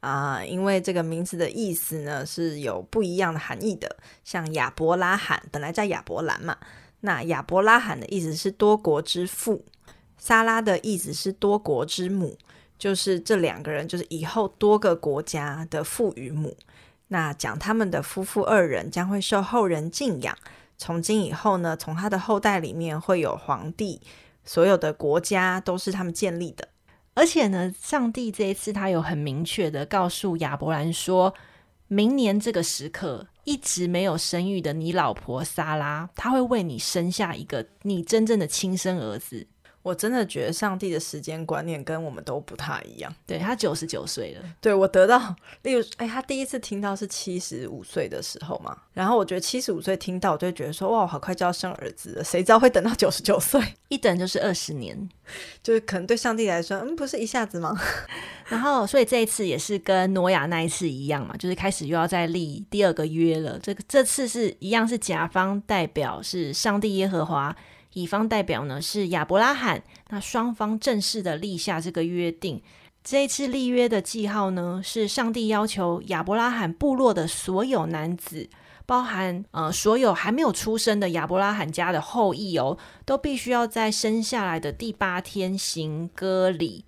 [0.02, 0.44] 啊？
[0.44, 3.98] 因为这个名字的意思呢是有不一样的含义的。
[4.24, 6.58] 像亚伯拉罕本来叫亚伯兰嘛，
[7.02, 9.66] 那亚伯拉罕的意思是多国之父，
[10.18, 12.38] 沙拉的意思是多国之母，
[12.78, 16.56] 就是这两个人就是以后多个国家的父与母。
[17.08, 20.38] 那讲他们的夫妇二人将会受后人敬仰。
[20.78, 24.02] 从今以后呢，从他的后代里面会有皇帝，
[24.44, 26.68] 所有的国家都是他们建立的。
[27.16, 31.34] 而且呢，上帝这一次他有很明确的告诉亚伯兰说，
[31.88, 39.48] 明年这个时刻一直没有生育的你老婆撒拉，他会为你生下一个你真正的亲生儿子。
[39.86, 43.16] 我真的觉得上帝的时间观念跟我们都不太一样。
[43.28, 44.42] 对，他九十九岁了。
[44.60, 48.76] 对，我得到，例如，哎，他第一次听到是七十五岁的时候嘛。
[48.94, 52.24] 然后我觉得七十五岁听到，我就会觉得说，哇，好快就要生儿子了。
[52.24, 53.62] 谁知道会等到九十九岁？
[53.90, 55.08] 一等就是二十年，
[55.62, 57.80] 就是可能对上帝来说，嗯，不是一下子吗？
[58.50, 63.60] 然后，所以这一次也是跟挪亚那一次一样嘛，就是开始又要再立第二个约了。
[63.60, 67.56] 这个这次是一样，是甲方代表是上帝耶和华。
[67.96, 72.62] 乙方代表呢是亚伯拉罕，那双方正式的立下这个约定。
[73.04, 78.50] 这一次立约的记号呢，是上帝要求亚伯拉罕部落的所有男子，
[78.86, 86.84] 包含呃所有还没有出生的亚伯拉罕家的后裔哦，都必须要在生下来的第八天行割礼。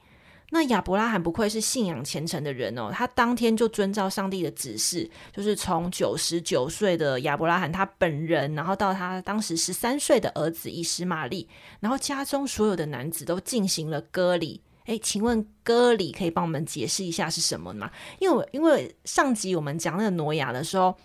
[0.49, 11.49] 那亚伯拉罕不愧是信仰虔诚的人哦，他当天就遵照上帝的指示，就是从九十九岁的亚伯拉罕他本人，然后到他当时十三岁的儿子以实玛利，
[11.81, 14.61] 然后家中所有的男子都进行了割礼。
[14.85, 17.91] 诶，请问割礼可以帮我们解释一下是什么吗？
[18.19, 20.95] 因为因为上集我们讲那个挪亚的时候，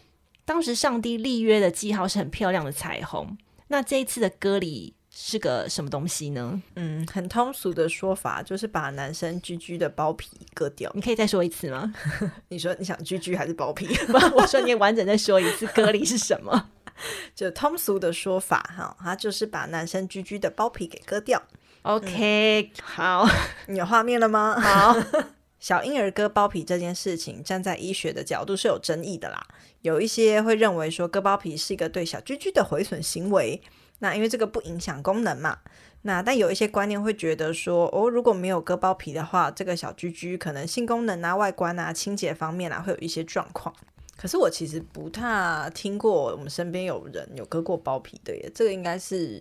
[0.44, 4.94] 当时上帝立约的记号是很漂亮的彩虹，那这一次的割礼。
[5.14, 6.60] 是个什么东西呢？
[6.76, 10.90] 嗯，很通俗的说法就是把男生居居的包皮割掉。
[10.94, 11.92] 你可以再说一次吗？
[12.48, 13.86] 你说你想居居还是包皮？
[14.34, 16.70] 我说你完整再说一次，割离是什么？
[17.34, 21.42] 就通俗的说法哈，它就是把男生居居的包皮给割掉。
[21.82, 23.28] OK，、嗯、好，
[23.68, 24.58] 你有画面了吗？
[24.58, 24.96] 好，
[25.60, 29.46] 小婴儿割包皮这件事情，站在医学的角度是有争议的啦。
[29.82, 33.60] 有一些会认为说割包皮是一个对小居居的毁损行为。
[34.02, 35.58] 那因为这个不影响功能嘛，
[36.02, 43.72] 那但有一些观念会觉得说，哦，如果没有割包皮的话，这个小居居可能性功能啊、外观啊、清洁方面啊会有一些状况。
[44.16, 49.40] 可是我其实不太听过我们身边有人有割过包皮的耶，这个应该是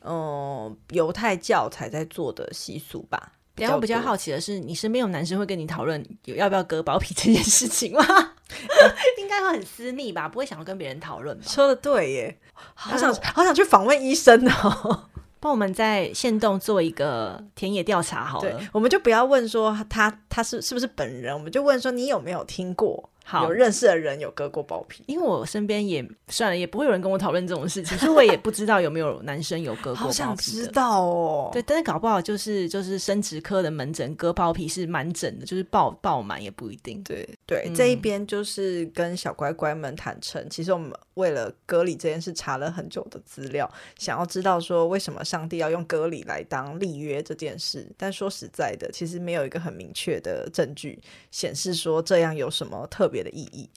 [0.00, 3.34] 嗯犹太教才在做的习俗吧。
[3.54, 8.02] 然后我比较好奇的是，你身边有男生会跟你讨论有要不要割包皮这件事情吗？
[9.18, 11.44] 应该会很私密吧，不会想要跟别人讨论吧？
[11.46, 12.38] 说的对耶，
[12.74, 15.04] 好想好想去访问医生哦，
[15.40, 18.50] 帮我们在限动做一个田野调查好了。
[18.50, 23.08] 对，我们就不要问说他他是是不是本人，我们就问说你有没有听过。
[23.24, 30.04] 好，有认识的人有割过包皮，因为我身边也算了，也不会有人跟我讨论这种事情，所以我也不知道有没有男生有割过包皮。
[30.06, 31.48] 好想知道哦。
[31.52, 37.00] 对，但是搞不好就是就是生殖科的门诊割包皮是满诊的，就是爆爆满也不一定。
[37.04, 51.00] 对对，嗯、这一边就是跟小乖乖们坦诚，其实我们为了割礼这件事查了很久的资料，想要知道说为什么上帝要用割礼来当立约这件事，但说实在的，其实没有一个很明确的证据
[51.30, 53.68] 显示说这样有什么特别别的意义，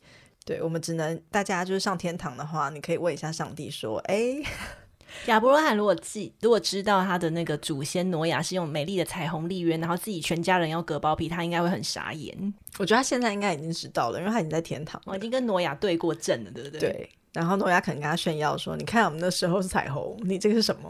[0.46, 4.42] 对，我们只能大家就是上天堂的话，你可以问一下上帝说：“哎，
[5.28, 12.54] 亚伯罗罕如果记如果知道他的那个祖先挪亚是用美丽的彩虹立约，然后自己全家人要割包皮，他应该会很傻眼。
[12.78, 16.80] 我觉得他现在应该已经知道了，因为他已经在天堂，我已经跟挪亚对过阵了，对不对？
[16.80, 17.10] 对。
[17.34, 20.90] 然后挪亚可能跟他炫耀说：“你看我们那时候是彩虹，你这个是什么？”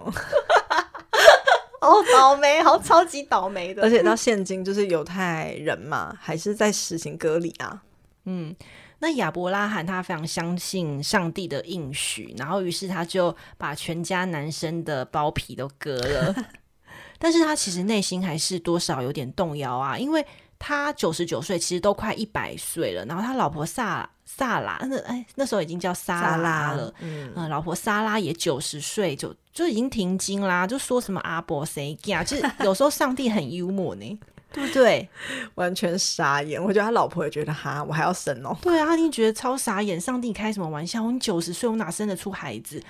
[1.81, 3.81] 好 倒霉，好超级倒霉的。
[3.83, 7.81] 而且到现今，就是犹太人嘛，还是在实行割礼啊。
[8.25, 8.55] 嗯。
[8.99, 16.35] 那亚伯拉罕他非常相信上帝的应许，然后于是他就把全家男生的包皮都割了，
[17.19, 20.25] 但是他其实内心还是多少有点动摇啊，因为
[20.57, 34.19] 他九十九岁，其实都快一百岁了，然后他老婆萨萨拉，那哎那时候已经叫撒拉了，嗯、呃，老婆撒拉也九十岁，就就已经停经啦，就说什么阿伯谁呀，就是有时候上帝很幽默呢。
[34.51, 35.07] 对不对？
[35.55, 36.61] 完全傻眼。
[36.61, 38.55] 我觉得他老婆也觉得哈，我还要生哦。
[38.61, 39.99] 对啊，他一定觉得超傻眼。
[39.99, 41.03] 上帝开什么玩笑？
[41.03, 42.81] 我九十岁，我哪生得出孩子？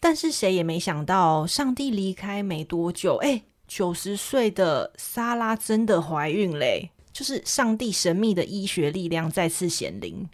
[0.00, 6.90] 但是谁也没想到，上帝离开没多久，哎，九十岁的莎拉真的怀孕嘞！
[7.12, 10.28] 就是上帝神秘的医学力量再次显灵。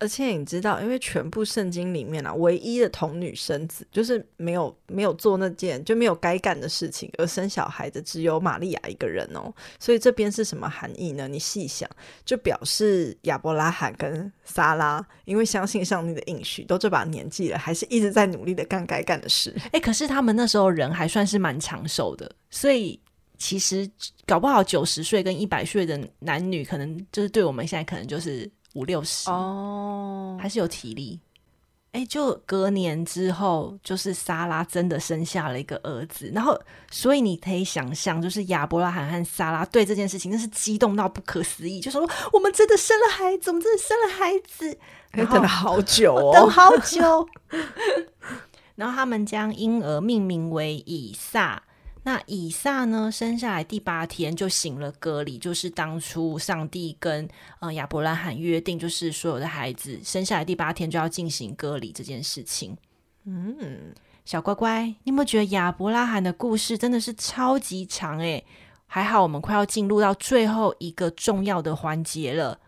[0.00, 9.52] 而且你知道，因为全部圣经里面啊，唯一的童女生子，就是没有没有做那件就没有该干的事情而生小孩的，只有玛利亚一个人哦。
[9.80, 11.26] 所以这边是什么含义呢？
[11.26, 11.90] 你细想，
[12.24, 19.52] 就表示亚伯拉罕跟撒拉因为相信上帝的应许，都这把年纪了，还是一直在努力的干该干的事。
[19.72, 23.00] 哎，可是他们那时候人还算是蛮长寿的，所以
[23.36, 23.90] 其实
[24.24, 28.48] 搞不好九十岁跟一百岁的男女，可能就是对我们现在可能就是。
[28.78, 30.40] 五六十哦，oh.
[30.40, 31.18] 还是有体力。
[31.90, 36.30] 哎，就隔年之后，就是莎拉真的生下了一个儿子。
[36.32, 36.56] 然后，
[36.90, 44.78] 所以你可以想象，就是亚伯拉罕和莎拉对这件事情，真是激动到不可思议，就说：“我们真的生了孩子，我们真的生了孩子。”
[45.10, 47.26] 然后等了好久哦，等好久。
[48.76, 51.60] 然后他们将婴儿命名为以撒。
[52.04, 57.28] 那以撒呢，生下来第八天就行了割礼，就是当初上帝跟
[57.60, 62.76] 呃亚伯拉罕约定，就是所有的孩子生下来第八天就要进行割礼这件事情。
[63.24, 63.92] 嗯，
[64.24, 68.44] 小乖乖，你有没有觉得亚伯拉罕的故事真的是超级长诶？
[68.86, 72.58] 还好我们快要进入到最后一个重要的环节了。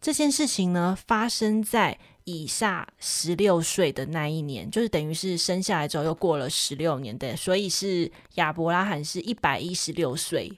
[0.00, 1.98] 这件事情呢，发生在。
[2.30, 10.52] 以撒十六岁的那一年，就是等于是生下来之后又过了十六年的，所以是亚伯拉罕是一百一十六岁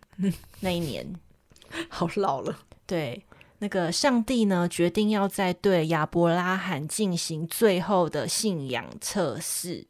[0.58, 1.14] 那一年，
[1.88, 2.58] 好老了。
[2.86, 3.24] 对，
[3.60, 9.86] 那个上帝呢，决定要在对亚伯拉罕进行最后的信仰测试，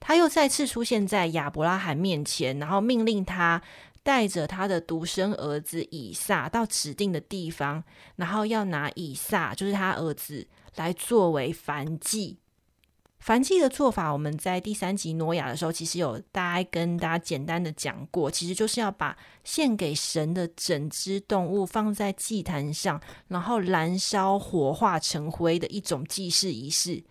[0.00, 3.62] 他又再次出现在亚伯拉罕面前，然后命令他
[4.02, 7.84] 带着他的独生儿子以撒到指定的地方，
[8.16, 10.48] 然后要拿以撒，就是他儿子。
[10.76, 12.38] 来作为燔祭，
[13.24, 27.04] 燔祭的做法，我们在第三集挪亚的时候，其实有大概跟大家简单的讲过，其实就是要把献给神的整只动物放在祭坛上，然后燃烧火化成灰的一种祭祀仪式。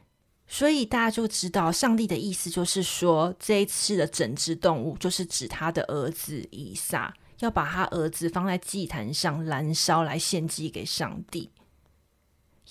[0.48, 11.50] 所以大家就知道，上帝的意思就是说，这一次的整只动物就是指他的儿子以撒，要把他儿子放在祭坛上燃烧来献祭给上帝。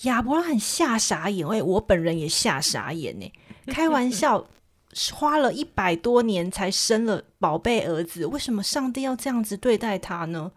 [0.02, 3.32] 亚伯拉罕吓傻眼，哎，我本人也吓傻眼呢。
[3.66, 4.46] 开玩笑，
[5.12, 10.52] 花了一百多年才生了宝贝儿子，为什么上帝要这样子对待他呢？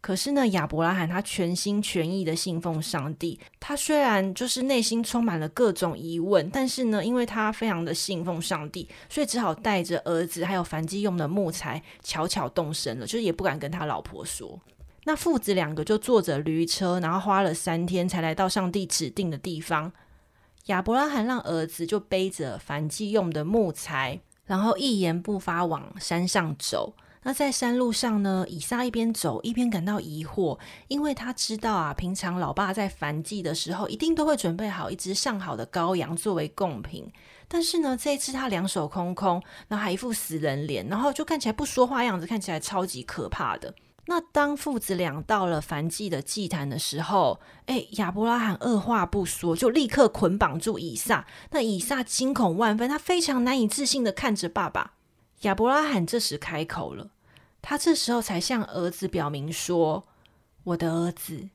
[0.00, 14.58] 可是呢，亚伯拉罕他全心全意的信奉上帝，他虽然就是内心充满了各种疑问，但是呢，因为他非常的信奉上帝，所以只好带着儿子还有燔祭用的木材，悄悄动身了，就是也不敢跟他老婆说。
[15.04, 19.92] 那父子两个就坐着驴车，然后花了三天才来到上帝指定的地方。
[20.66, 26.94] 亚伯拉罕让儿子就背着燔祭用的木材，然后一言不发往山上走。
[27.22, 30.58] 那在山路上呢，以撒一边走一边感到疑惑，
[30.88, 37.10] 因为他知道啊，平常老爸在燔祭的时候一定都会准备好一只上好的羔羊作为贡品，
[37.46, 43.74] 但是呢，这一次他两手空空，然后还一副死人脸，然后就看起来不说话样子，看起来超级可怕的。
[44.06, 51.26] 那当父子俩到了燔祭的祭坛的时候，哎，亚伯拉罕二话不说，就立刻捆绑住以撒。
[51.50, 54.94] 那以撒惊恐万分，他非常难以置信的看着爸爸。
[55.42, 57.10] 亚伯拉罕这时开口了，
[57.62, 60.08] 他这时候才向儿子表明说
[60.64, 61.50] ：“我的儿子，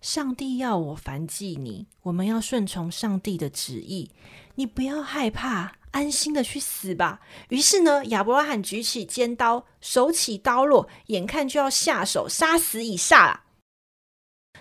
[0.00, 4.10] 上帝要我燔祭你，我们要顺从上帝的旨意，
[4.54, 7.20] 你不要害怕。”安心的去死吧。
[7.48, 13.40] 于是呢，亚伯拉罕举起尖刀，手起刀落，眼看就要下手杀死以撒了。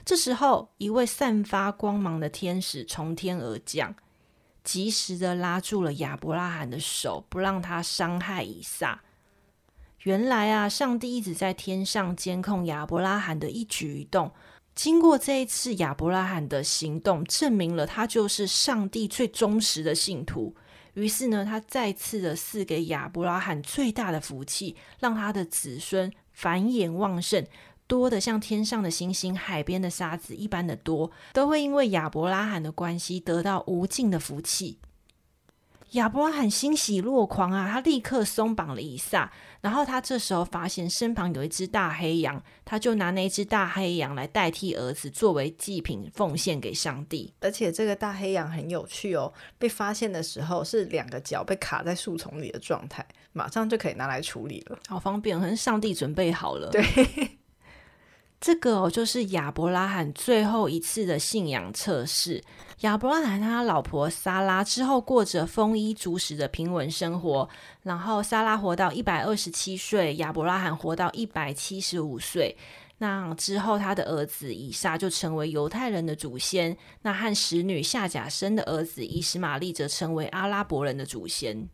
[0.05, 3.93] 这时候，一位散发光芒的天使从天而降，
[4.63, 9.01] 及时的拉住了亚伯拉罕的手，不让他伤害以撒。
[10.03, 14.31] 原来啊，上帝一直在天上监控亚伯拉罕的一举一动。
[14.73, 20.55] 经过这一次亚伯拉罕的行动，证明了他就是上帝最忠实的信徒。
[20.93, 27.45] 于是呢，他再次的赐给亚伯拉罕最大的福气，让他的子孙繁衍旺盛，
[27.87, 34.77] 多的像天上的星星、海边的沙子一般的多，都会因为亚伯拉罕的关系得到无尽的福气。
[35.91, 37.67] 亚伯拉罕欣喜若狂啊！
[37.71, 39.31] 他立刻松绑了以撒，
[39.61, 47.33] 然后他这时候发现身旁有一只大黑羊，他就拿那只大黑羊来代替儿子作为祭品奉献给上帝。
[47.39, 56.69] 而且这个大黑羊很有趣哦，被发现的时候是两个脚被卡在树丛里的状态，马上就可以拿来处理了，好方便，可能上帝准备好了。
[56.69, 56.83] 对。
[58.39, 62.41] 这个哦，就是亚伯拉罕最后一次的信仰测试。
[62.81, 67.49] 亚伯拉罕他老婆撒拉之后过着丰衣足食的平稳生活，
[67.83, 72.55] 然后撒拉活到一百二十七岁，亚伯拉罕活到一百七十五岁。
[72.99, 76.77] 那之后，他的儿子以撒就成为犹太人的祖先。
[77.01, 81.69] 那和使女夏甲生的儿子以实玛利则成为阿拉伯人的祖先。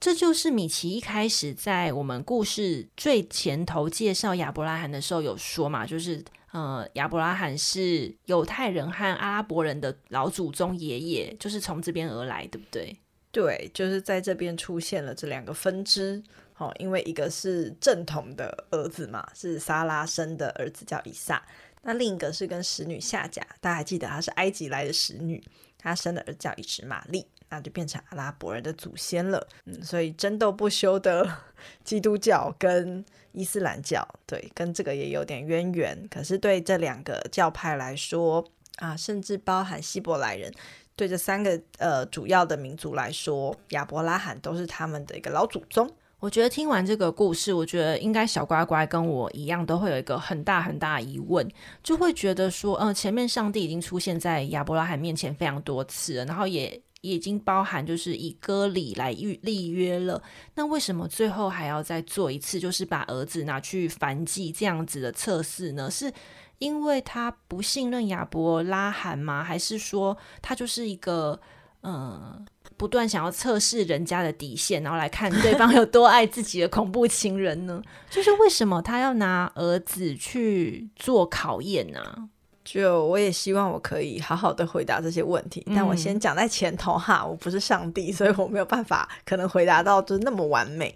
[0.00, 12.96] 这就是米奇一开始在我们故事最前头介绍亚伯拉罕的时候有说嘛，就是呃，亚伯拉罕是犹太人和阿拉伯人的老祖宗爷爷，就是从这边而来，对不对？
[13.30, 16.20] 对，就是在这边出现了这两个分支，
[16.56, 21.46] 哦，因为一个是正统的儿子嘛，是撒拉生的儿子叫以撒，
[21.82, 25.44] 那另一个是跟使女夏甲，大家还记得她是埃及来的使女，
[25.76, 27.26] 她生的儿子叫以实玛利。
[27.50, 31.28] 那就变成阿拉伯人的祖先了，嗯，所以争斗不休的
[31.84, 36.08] 基督教跟伊斯兰教，对，跟这个也有点渊源。
[36.08, 38.44] 可是对这两个教派来说
[38.76, 40.52] 啊，甚至包含希伯来人，
[40.94, 45.90] 对这三个呃主要的民族来说，亚伯拉罕都是他们的一个老祖宗。
[46.20, 51.48] 我觉得听完这个故事，我觉得应该小乖乖跟我一样，都会有一个很大很大的疑问，
[51.82, 56.80] 就会觉得说，嗯、前面上帝已经出现在亚伯拉罕面前非常多次了，然后也。
[57.02, 60.22] 已经包含就是以割礼来预立约了，
[60.54, 65.90] 那为什么最后还要再做一次，就是把儿子拿去反祭这样子的测试呢？
[65.90, 66.12] 是
[66.58, 69.42] 因为他不信任亚伯拉罕吗？
[69.42, 71.40] 还是说他就是一个
[71.80, 72.38] 呃
[72.76, 77.82] 不断想要测试人家的底线，然后来看对方有多爱自己的恐怖情人呢？
[78.10, 82.28] 就是为什么他要拿儿子去做考验呢？
[82.72, 90.94] 就我也希望我可以好好的回答这些问题，但我先讲在前头哈，我不是上帝，所以我没有办法可能回答到就那么完美。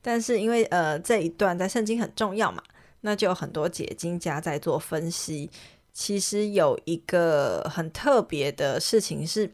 [0.00, 2.60] 但是因为呃这一段在圣经很重要嘛，
[3.02, 5.48] 那就有很多解经家在做分析。
[5.92, 9.48] 其实有一个很特别的事情是，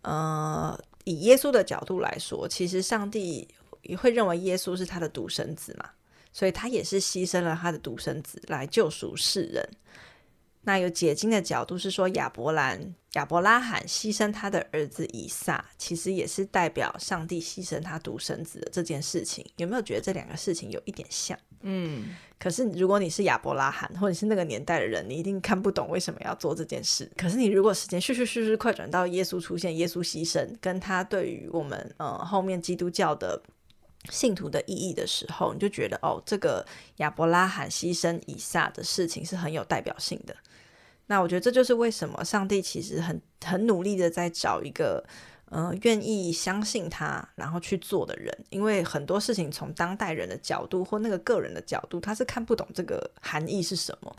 [0.00, 3.46] 呃，以耶稣的角度来说，其实上帝
[3.82, 5.90] 也会认为耶稣是他的独生子嘛，
[6.32, 9.68] 所以他也是牺牲了他的独生子来救赎世人。
[10.66, 19.46] 那有解经的角度是说，亚伯兰、亚伯拉罕牺牲他的儿子以撒，其实也是代表上帝牺牲他独生子的这件事情。
[19.58, 21.38] 有没有觉得这两个事情有一点像？
[21.60, 27.08] 嗯，可是如果你是亚伯拉罕，或者是那个年代的人，你一定看不懂为什么要做这件事。
[27.16, 33.40] 可是你如果时间咻咻咻咻快转到耶稣出现，耶稣牺牲，跟他对于我们呃后面基督教的。
[34.08, 36.64] 信徒的意义的时候，你就觉得哦，这个
[36.98, 40.36] 亚伯拉罕牺牲以撒的事情是很有代表性的。
[41.06, 45.04] 那我觉得这就是为什么上帝其实很很努力的在找一个
[45.50, 54.14] 呃愿意相信他然后去做的人，因为很多事情从当代人的角度或那个个人的角度，他是看不懂这个含义是什么。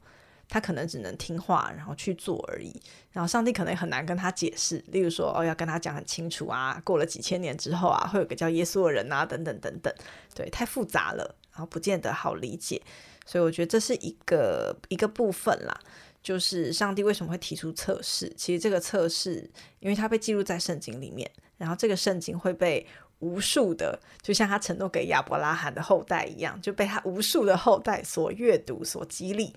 [0.50, 2.74] 他可能只能听话，然后去做而已。
[3.12, 9.94] 然后上帝可能也很难跟他解释，例如说，哦，要跟他讲很清楚啊，过了几千年之后啊，会有个叫耶稣的人啊，等等等等。
[10.34, 12.82] 对，太复杂了，然后不见得好理解。
[13.26, 15.78] 所以我觉得这是一个一个部分啦，
[16.22, 18.32] 就是上帝为什么会提出测试？
[18.36, 19.49] 其实这个测试，
[19.80, 22.86] 因为它被记录在圣经里面，然后这个圣经会被
[23.20, 29.53] 无数的，就像他承诺给亚伯拉罕的后代一样，就被他无数的后代所阅读、所激励。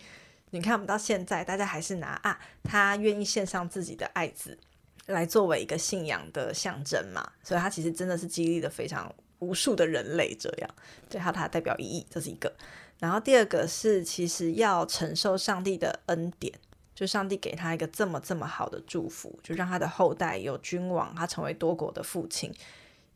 [0.50, 4.58] 你看，我们到现在，大家还是拿啊，他愿意献上自己的爱子
[5.06, 10.70] 来作为一个信仰的象征嘛，所以他其实真的是激励了非常无数的人类这样，
[11.08, 12.52] 对，他它代表意义，这是一个。
[13.00, 16.54] 然后第二个是，其实要承受上帝的恩典，
[16.94, 22.54] 就上帝给他一个这么这么好的祝福，就让他的后代有君王，他成为多国的父亲。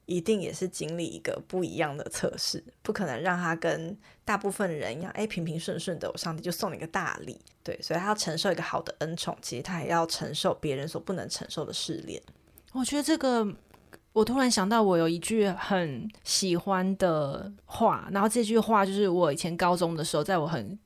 [0.07, 12.22] 一定也是经历一个不一样的测试，不可能让他跟大部分人一样，哎，平平顺顺的，我上帝就送你一个大礼，对，所以他要承受一个好的恩宠，其实他也要承受别人所不能承受的试炼。
[12.72, 13.47] 我觉得这个，
[14.15, 20.79] 我突然想到，我有一句很喜欢的话，然后这句话就是我以前高中的时候，在我很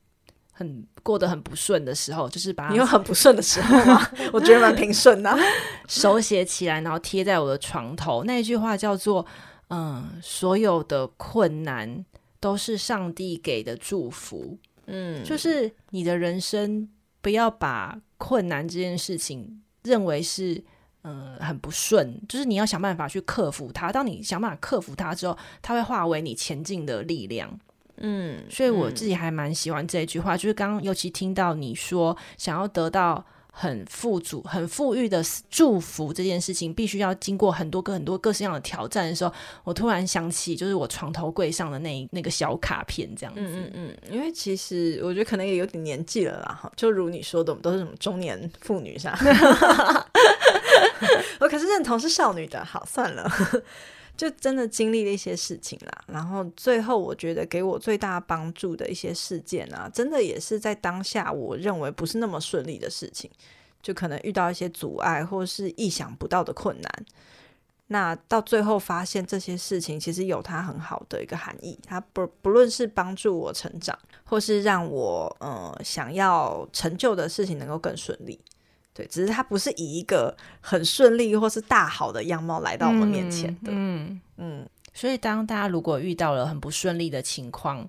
[0.50, 4.00] 很过得很不顺的时候，就是把你有很不顺的时候吗？
[4.32, 5.38] 我觉得蛮平顺的，
[5.86, 8.24] 手写起来，然后贴在我的床头。
[8.24, 9.24] 那一句话叫做
[9.68, 12.02] ：“嗯，所有的困难
[12.40, 14.58] 都是上帝给的祝福。”
[14.90, 16.88] 嗯，就是你的人生
[17.20, 20.64] 不要把困难这件事情认为是
[21.04, 23.90] 嗯很不顺，就是你要想办法去克服它。
[23.92, 27.58] 当你想办法克服它之后，它会化为你前进的力量。
[28.00, 35.20] 嗯，所以我自己还蛮喜欢这一句话，嗯、就是刚刚尤其听到你说想要得到很富足、很富裕的
[35.50, 39.32] 祝福这件事情，必须要经过很多个、很多各式样的挑战的时候，
[39.64, 43.40] 我突然想起，就是我床头柜上的那那个小卡片，这样子。
[43.40, 49.18] 嗯嗯嗯，因为其实我觉得可能也有点年纪了啦，哈，就如你说的，我们都是什么中年妇女，是吧？
[51.40, 53.30] 我可是认同是少女的，好，算了。
[54.16, 63.30] 就真的经历了一些事情啦，然后最后我觉得给我最大帮助的一些事件啊，真的也是在当下我认为不是那么顺利的事情，
[63.80, 67.06] 就可能遇到一些阻碍或是意想不到的困难。
[67.86, 78.40] 那到最后发现这些事情其实有它很好的一个含义，它不不论是帮助我成长，或是让我呃想要成就的事情能够更顺利。
[78.98, 83.70] 对，只是他不是以一个很顺利或是大好的样貌来到我们面前的。
[83.70, 87.88] 嗯嗯，嗯，所以当大家如果遇到了很不顺利的情况，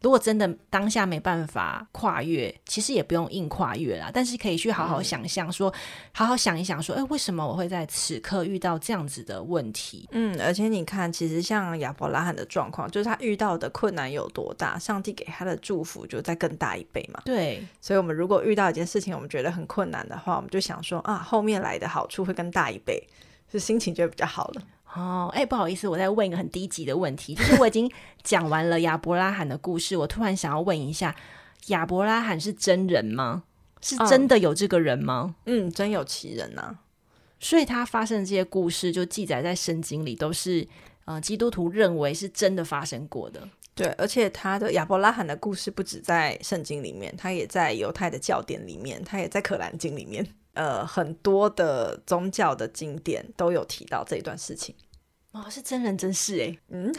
[0.00, 5.78] 如果真的当下没办法跨越，其实也不用硬跨越啦，但是可以去好好想象说，说、嗯、
[6.12, 10.08] 好好想一想，说，哎，为什么我会在此刻遇到这样子的问题？
[10.12, 17.20] 嗯，而且你看，其实像亚伯拉罕的状况，就是他遇到的困难有多大，上帝给他的祝福就再更大一倍嘛。
[17.24, 23.06] 对，所以我们如果遇到一件事情，我们觉得很困难的话，我们就想说啊，后面来的好处会更大一倍，
[23.52, 24.62] 就心情就会比较好了。
[24.94, 27.90] 哦，哎，不好意思，我再问一个很低级的问题，就是我已经
[28.22, 31.14] 讲完了亚伯拉罕的故事，我突然想要问一下，
[31.66, 33.44] 亚伯拉罕是真人吗？
[33.80, 35.36] 是真的有这个人吗？
[35.46, 36.78] 嗯，嗯，真有其人呐、啊。
[37.38, 40.66] 所以他发生的这些故事就记载在圣经里，都是
[41.06, 43.48] 呃基督徒认为是真的发生过的。
[43.74, 50.26] 对，而且他的亚伯拉罕的故事不止在圣经里面，他也在犹太的教典里面，他也在可兰经里面。
[50.54, 54.74] 呃，很多的宗教的经典都有提到这一段事情。
[55.32, 56.92] 哦，是真人真事哎，嗯，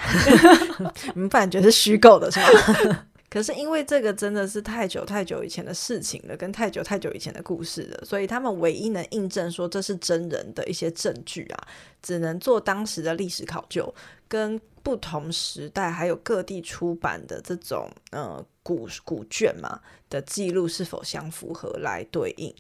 [1.13, 3.07] 你们反觉得是虚构的是吗？
[3.29, 11.67] 可是因为这个真的是太久太久以前的事情了，跟太久太久以前的故事了，所以他们唯一能印证说这是真人的一些证据啊，
[12.01, 13.93] 只能做当时的历史考究，
[14.27, 19.79] 跟不同时代还有各地出版的这种呃古古卷嘛
[20.09, 22.53] 的记录是否相符合来对应。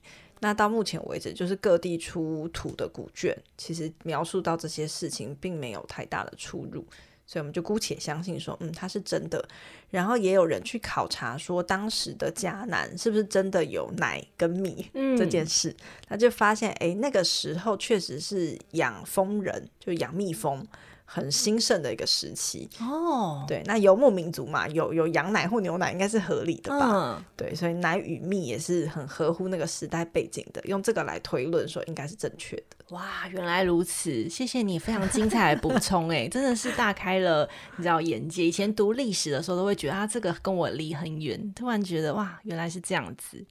[0.43, 6.83] 那到目前为止，就是各地出土的古卷，其实描述到这些事情，并没有太大的出入，
[7.27, 9.47] 所以我们就姑且相信说，嗯，它是真的。
[9.91, 15.75] 然后也有人去考察说，当时的迦南是不是真的有奶跟米这件事，
[16.07, 20.67] 他、嗯、就发现，哎，那个时候确实是养蜂人，就养蜜蜂。
[21.13, 27.17] 很兴盛的一个时期哦，对，那游牧民族嘛，有有羊奶或牛奶应该是合理的吧？
[27.19, 32.77] 嗯、对，所以奶与蜜也是很合乎那个时代背景的，用这个来推论说应该是正确的。
[32.91, 37.45] 哇，原来如此，谢谢你非常精彩的补充，哎， 真的是大开了
[37.75, 38.45] 你知道眼界。
[38.45, 43.45] 以前读历史的时候都会觉得啊，这个跟我离很远，突然觉得哇，原来是这样子。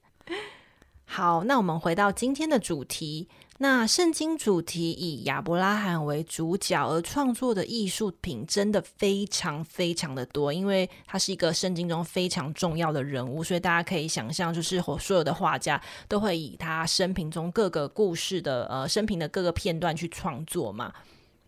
[1.13, 3.27] 好，那我们回到今天的主题。
[3.57, 20.93] 那圣经主题以亚伯拉罕为主角而创作的艺术品真的非常非常的多，因为他是一个圣经中非常重要的人物，所以大家可以想象，就是所有的画家都会以他生平中各个故事的呃生平的各个片段去创作嘛。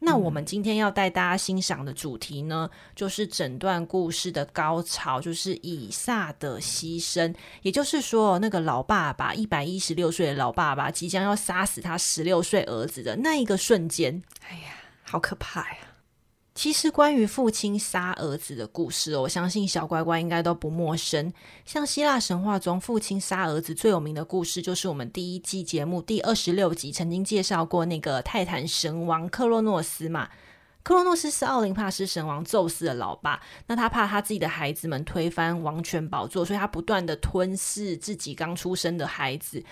[0.05, 7.33] 那我们今天要带大家欣赏的主题呢，就是整段故事的高潮，就是以撒的牺牲。
[7.61, 15.77] 也就是说，那个老爸爸一百一十六岁的老爸爸即将要杀死他十六岁儿子的那一个瞬间，哎呀，好可怕呀！
[16.55, 21.33] 其实，关于父亲杀儿子的故事，我相信小乖乖应该都不陌生。
[21.65, 30.29] 像希腊神话中，父亲杀儿子最有名的故事，就是我们第一季节目第二十六集曾经介绍过那个泰坦神王克洛诺斯嘛。
[30.83, 39.63] 克洛诺斯是奥林帕斯神王宙斯的老爸，那他怕他自己的孩子们推翻王权宝座，所以他不断的吞噬自己刚出生的孩子。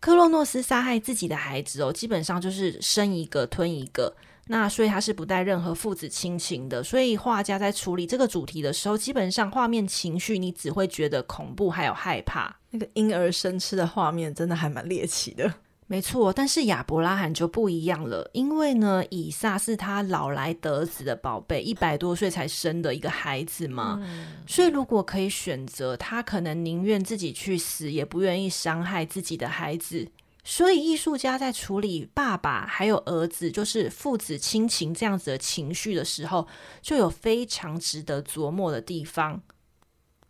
[0.00, 4.14] 克洛诺斯杀害自己的孩子哦，基本上就是生一个吞一个。
[4.48, 12.56] 那所以他是不带任何父子亲情的，所以画家在处理这个主题的时候，基本上画面情绪你只会觉得恐怖还有害怕。
[12.70, 15.52] 那个婴儿生吃的画面真的还蛮猎奇的。
[15.88, 30.08] 没错，但是亚伯拉罕就不一样了，因为呢，以撒是他老来得子的宝贝，一百多岁才生的一个孩子嘛，嗯、所以如果可以选择，他可能宁愿自己去死，也不愿意伤害自己的孩子。
[30.48, 36.46] 所以，艺术家在处理爸爸还有儿子，就是父子亲情这样子的情绪的时候，
[36.80, 39.42] 就有非常值得琢磨的地方。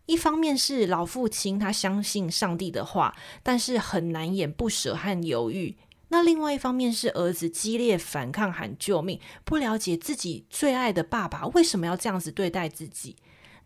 [0.06, 5.76] 一方面是老父亲他相信上帝的话，但是很难掩不舍和犹豫；
[6.08, 13.16] 那另外一方面是儿子激烈反抗喊救命，不了解自己最爱的爸爸为什么要这样子对待自己。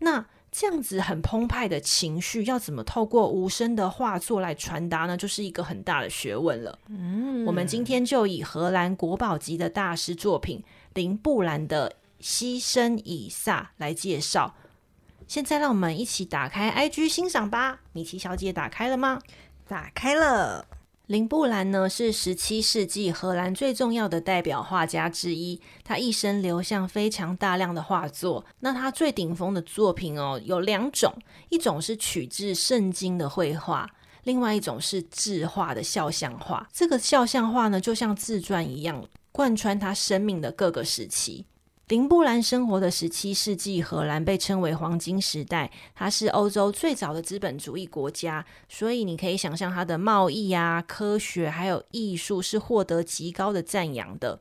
[0.01, 5.17] 那这样子很澎湃的情绪，要怎么透过无声的画作来传达呢？
[5.17, 6.79] 就是一个很大的学问了。
[6.89, 10.63] 嗯，我们今天就以荷兰国宝级的大师作品
[10.95, 11.95] 林布兰的
[12.25, 14.55] 《牺牲以撒》来介绍。
[15.29, 17.81] 现在让我们一起打开 IG 欣赏吧。
[17.93, 19.21] 米奇小姐打开了吗？
[19.69, 20.67] 打开了。
[21.11, 28.47] 林布兰呢，是十七世纪荷兰最重要的代表画家之一，他一生留下非常大量的画作。
[28.61, 31.13] 那他最顶峰的作品哦，有两种，
[31.49, 33.91] 一种是取自圣经的绘画，
[34.23, 36.69] 另外一种是字画的肖像画。
[36.73, 41.45] 这个肖像画呢，就像自传一样，贯穿他生命的各个时期。
[41.91, 54.41] 林布兰生活的十七世纪荷兰被称为黄金时代，它是欧洲最早的资本主义国家，所以你可以想象它的贸易啊、科学还有艺术是获得极高的赞扬的。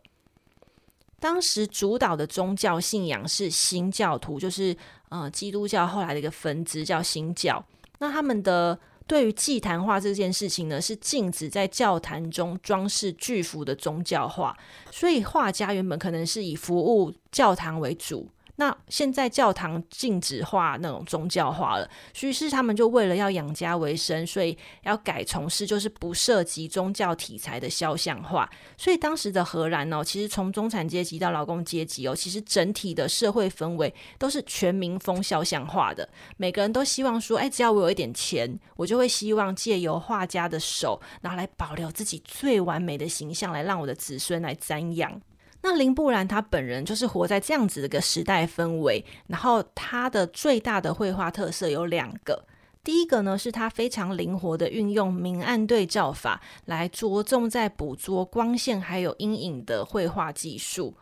[1.19, 4.77] 当时主导的宗教信仰是新教徒，就是
[5.09, 7.65] 呃基督教后来的一个分支叫新教。
[7.97, 8.79] 那他们的
[9.09, 14.55] 对于祭坛化这件事情呢，是禁止在教堂中装饰巨幅的宗教画，
[14.91, 18.29] 所以画家原本可能是以服务教堂为主。
[18.59, 21.89] 那现在教堂禁止画那种宗教画了，
[22.19, 28.49] 于是他们就为了要养家为生，所以要改从事就是不涉及宗教题材的肖像画。
[28.77, 36.09] 所以当时的荷兰哦，其实从中产阶级到劳工阶级哦，其实整体的社会氛围都是全民风肖像画的。
[36.35, 45.21] 每个人都希望说，哎，只要我有一点钱，我就会希望借由画家的手，拿来保留自己最完美的形象，来让我的子孙来瞻仰。
[45.61, 52.45] 那林布兰他本人就是活在这样子的一个时代氛围，然后他的最大的绘画特色有两个，
[52.83, 60.95] 第一个呢是他非常灵活的运用明暗对照法来着重在捕捉光线还有阴影的绘画技术。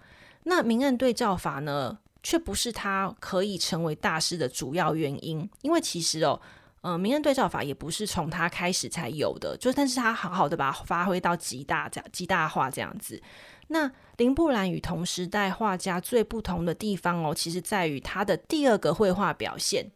[0.43, 6.41] 那明暗对照法呢，却不是他可以成为大师的主要原因，因为其实哦，
[6.87, 13.21] 呃，明暗对照法也不是从他开始才有的，就但是他好好的把它发挥到极大这样极大化这样子。
[13.67, 19.91] 那林布兰与同时代画家最不同的地方哦，其实在于他的第二个绘画表现，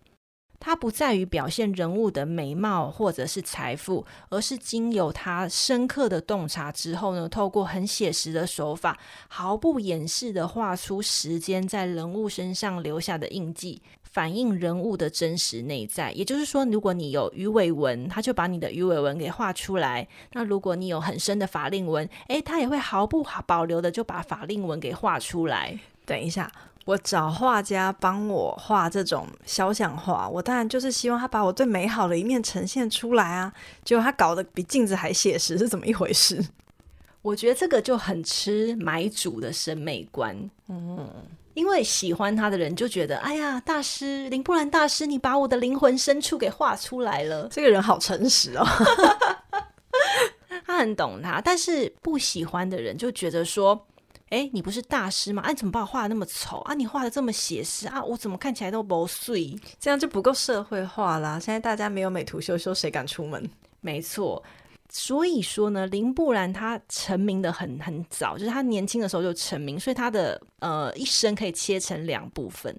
[0.59, 13.81] 他不在于表现人物的美貌或者是财富，而是经由他深刻的洞察之后呢，透过很写实的手法，毫不掩饰的画出时间在人物身上留下的印记。
[14.11, 25.79] 反映人物的真实内在，也就是说，如果你有鱼尾纹，它就把你的鱼尾纹给画出来；那如果你有很深的法令纹，诶，它也会毫不保留的就把法令纹给画出来。
[26.05, 26.51] 等一下，
[26.83, 33.53] 我找画家帮我画这种肖像画，我当然就是希望他把我最美好的一面呈现出来啊！
[33.85, 36.43] 结果他搞得比镜子还写实，是怎么一回事？
[37.21, 41.07] 我觉得这个就很吃买主的审美观，嗯。
[41.53, 47.47] 因为喜欢他的人就觉得，哎呀，大师林布兰大师，你把我的灵魂深处给画出来了。
[47.51, 48.65] 这个人好诚实哦，
[50.65, 51.41] 他很懂他。
[51.41, 53.87] 但是不喜欢的人就觉得说，
[54.29, 55.41] 哎，你不是大师吗？
[55.41, 56.73] 啊，你怎么把我画的那么丑啊？
[56.73, 58.03] 你画的这么写实啊？
[58.03, 59.55] 我怎么看起来都不碎？
[59.79, 61.39] 这样就不够社会化啦。
[61.39, 63.49] 现在大家没有美图秀秀，谁敢出门？
[63.81, 64.41] 没错。
[64.93, 72.75] 所以说呢，林布兰他成名的很很早，就是他年轻的时候就成名，所以他的呃一生可以切成两部分，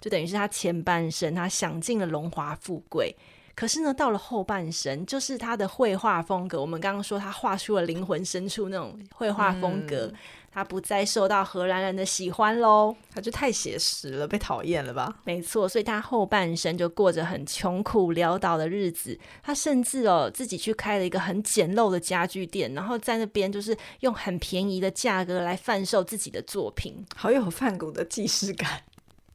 [0.00, 3.12] 就等于是他前半生他享尽了荣华富贵，
[3.56, 10.12] 可是呢到了后半生，就是他的绘画风格，我们刚刚说他画出了灵魂深处那种绘画风格。
[10.56, 15.14] 他不再受到荷兰人的喜欢喽，他就太写实了，被讨厌了吧？
[15.22, 19.20] 没错，所以他后半生就过着很穷苦潦倒的日子。
[19.42, 28.80] 他甚至哦自己去开了一个很简陋的家具店，然后在那边就是用很便宜的价格来贩售自己的作品，好有梵谷的既视感。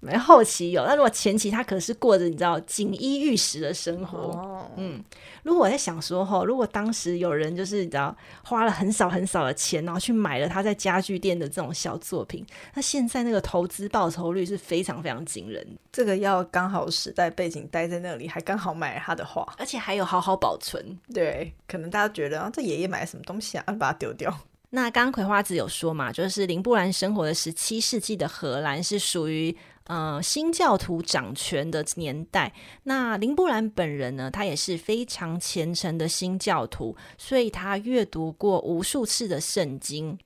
[0.03, 5.01] 没后期有，那如果前期他可是过着你知道锦衣玉食的生活，哦、嗯。
[5.43, 12.43] 如果我在想说哈，如果当时有人就是你知道花了很少很少的钱，然后去买了他在家具店的这种小作品，
[12.73, 15.65] 那现在那个投资报酬率是非常非常惊人。
[15.91, 20.83] 这个要刚好时代背景待在那里，还刚好买了他的画，而且还有好好保存。
[21.13, 24.35] 对，可能大家觉得啊，这爷爷买了什么东西啊，把它丢掉。
[24.71, 29.55] 那刚刚葵花子有说嘛，就是林布兰生活的十七世纪的荷兰是属于。
[29.85, 32.53] 呃，新教徒掌权的年代，
[32.83, 40.17] 那林布兰本人呢，他也是非常虔诚的新教徒，所以他阅读过无数次的圣经。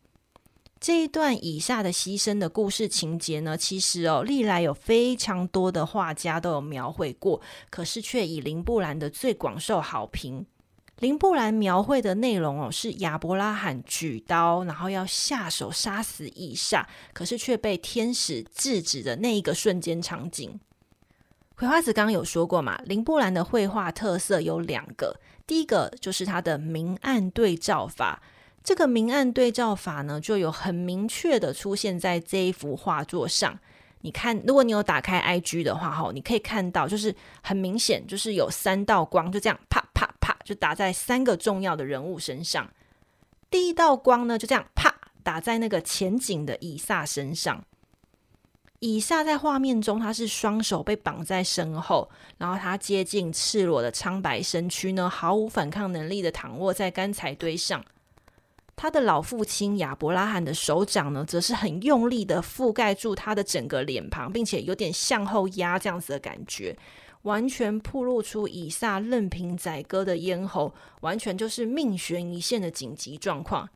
[0.79, 7.41] 这一段以下的牺牲的故事情节呢，其实哦，历来有非常多的画家都有描绘过，
[7.71, 10.45] 可是却以林布兰的最广受好评。
[10.99, 20.59] 林布兰描绘的内容哦，是亚伯拉罕举刀，然后要下手杀死以下，可是却被天使制止的那一个瞬间场景。
[21.55, 28.21] 葵花子刚刚有说过嘛，林布兰的绘画特色有两个，第一个就是他的明暗对照法。
[28.63, 33.59] 这个明暗对照法呢，就有很明确的出现在这一幅画作上。
[34.01, 39.84] 你看，如果你有打开 IG 的话，哈，你可以看到，就是很明显，就是有三道光，就这样啪，
[40.45, 42.71] 就打在三个重要的人物身上。
[43.49, 47.65] 第一道光呢，就这样啪打在那个前景的以撒身上。
[48.79, 57.83] 以撒在画面中，他是双手被绑在身后，然后他接近赤裸的苍白身躯呢，毫无反抗能力的躺卧在干柴堆上。
[58.75, 66.77] 他的老父亲亚伯拉罕的手掌呢，则是很用力的覆盖住他的整个脸庞，并且有点向后压这样子的感觉，
[67.25, 73.69] 完全暴露出以撒任凭宰割的咽喉，完全就是命悬一线的紧急状况。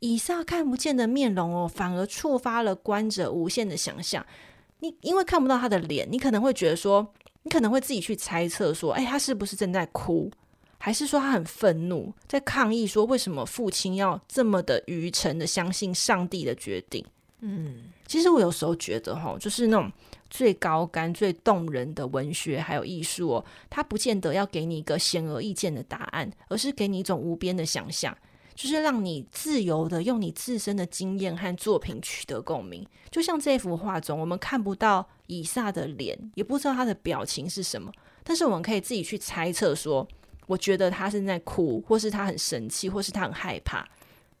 [0.00, 4.24] 以撒看不见的面容哦，反而触发了观者无限的想象。
[4.80, 7.12] 你因为看不到他的脸，你可能会觉得说，
[7.42, 10.30] 你可能会自己去猜测说，哎，他是不是正在哭？
[10.78, 17.04] 还是说他很愤怒，在抗议说为什么父亲要这么的愚诚的相信上帝的决定？
[17.40, 19.92] 嗯，其实我有时候觉得哈，就是那种
[20.28, 28.16] 最高干、最动人的文学还有艺术哦，它不见得要给你一个显而易见的答案，而是给你一种无边的想象，
[28.54, 32.84] 就是让你自由的用你自身的经验和作品取得共鸣。
[33.10, 37.92] 就像这幅画中，我们看不到以撒的脸，也不知道他的表情是什么，
[38.24, 40.08] 但是我们可以自己去猜测说。
[40.46, 43.86] 我觉得他是在哭，或是他很生气，或是他很害怕。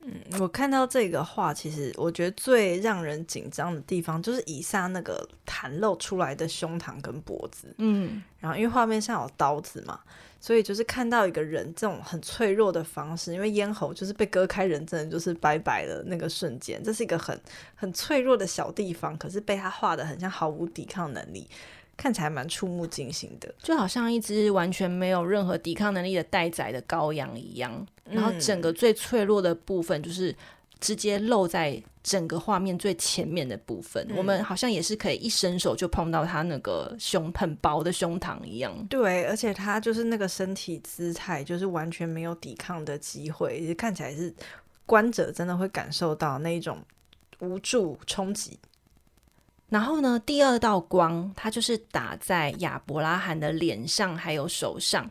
[0.00, 7.74] 嗯，我看到这个画，其实我觉得最让人紧张的地方就是以下那个袒露出来的胸膛跟脖子。
[7.78, 9.98] 嗯，然后因为画面上有刀子嘛，
[10.40, 17.38] 所以就是看到一个人这种很脆弱的方式，因为咽喉就是被割开，人真的就是拜拜的那个瞬间，这是一个很
[17.74, 21.48] 很脆弱的小地方，可是被他画的很像毫无抵抗能力。
[21.98, 27.86] 看起来蛮触目惊心的，就好像一只完全没有任何抵抗能力的待宰的羔羊一样。
[28.04, 30.34] 嗯、然后整个最脆弱的部分，就是
[30.78, 34.06] 直接露在整个画面最前面的部分。
[34.10, 38.72] 嗯、我们好像也是可以一伸手就碰到他那个胸很薄的胸膛一样。
[38.86, 44.32] 对，而且他就是那个身体姿态，就是完全没有抵抗的机会，看起来是
[44.86, 46.78] 观者真的会感受到那一种
[47.40, 48.56] 无助冲击。
[49.68, 55.08] 然后呢，第二道光，它就是打在亚伯拉罕的脸上还有手上。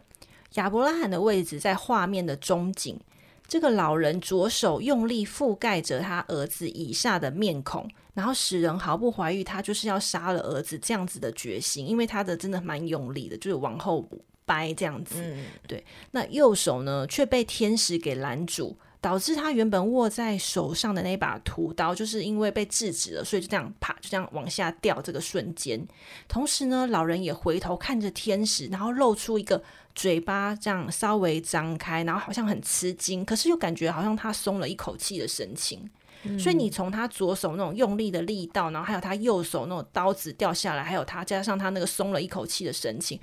[0.54, 3.00] 亚伯拉罕的位置在画面的中景，
[3.48, 14.10] 这个老人左手用力覆盖着他儿子以下的面孔，然后使人毫不怀疑他就是要杀了儿子这样子的决心，因为他的真的蛮用力的，就是往后
[14.44, 15.36] 掰这样子。
[15.68, 18.76] 对，那右手呢却被天使给拦住。
[19.08, 25.02] 导致他原本握在手上的那把屠刀，就是因为被制止了，所以就这样啪，就这样往下掉。
[25.02, 25.82] 这个瞬间，
[26.28, 29.64] 同时呢，老人也回头看着天使，然后露出一个
[29.96, 35.90] 嘴巴，这样稍微张开，然后好像很吃惊，可是又感觉好像他松了一口气的神情。
[36.24, 43.18] 嗯、所以你从他左手那种用力的力道，然后还有他右手那种刀子掉下来，还有他加上他那个松了一口气的神情。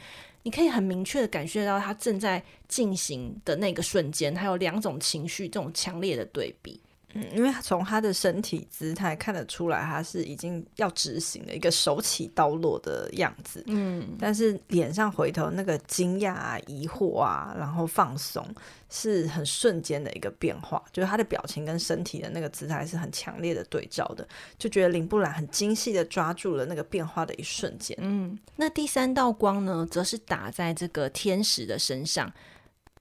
[0.44, 6.80] 你可以很明确的感觉到他正在进行的那个瞬间，还有两种情绪这种强烈的对比。
[7.14, 13.62] 嗯，因为从他的身体姿态看得出来，他是已经要执行了一个手起刀落的样子。
[13.66, 18.46] 嗯，但是脸上回头那个惊讶啊、疑惑啊，然后放松，
[18.90, 20.82] 是很瞬间的一个变化。
[20.92, 24.26] 就是他的表情跟身体的那个姿态是很强烈的对照的，
[24.58, 27.96] 就觉得林布兰很精细的抓住了那个变化的一瞬间。
[28.00, 32.32] 嗯，那第三道光呢，则是打在这个天使的身上。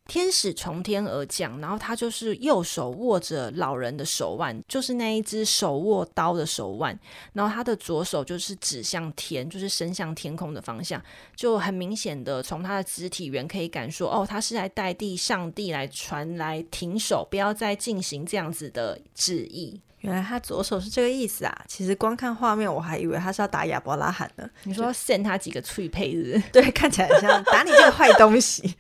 [0.05, 6.97] 天使从天而降，然后他就是右手握着老人的手腕，就是那一只手握刀的手腕，
[7.31, 11.01] 然后他的左手就是指向天，就是伸向天空的方向，
[11.35, 19.79] 就很明显的从他的肢体语言可以感受，哦，他是来代替上帝来传来停手，不要再进行这样子的旨意。
[20.01, 21.63] 原来他左手是这个意思啊！
[21.65, 24.45] 其实光看画面，我还以为他是要打亚伯拉罕呢。
[24.63, 26.43] 你说 send 他几个脆配是不是？
[26.51, 28.75] 对，看起来很像 打你这个坏东西。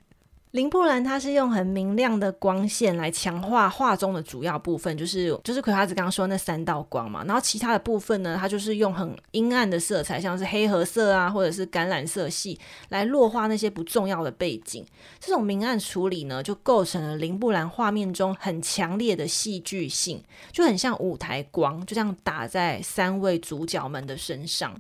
[0.53, 14.85] 林布兰他是用很明亮的光线来强化画中的主要部分，就是就是葵花子刚刚说那三道光嘛，然后其他的部分呢，他就是用很阴暗的色彩，像是黑褐色啊，或者是橄榄色系来弱化那些不重要的背景。
[15.19, 24.79] 这种明暗处理呢，就构成了林布兰画面中很强烈的戏剧性，就很像舞台光，就这样打在三位主角们的身上。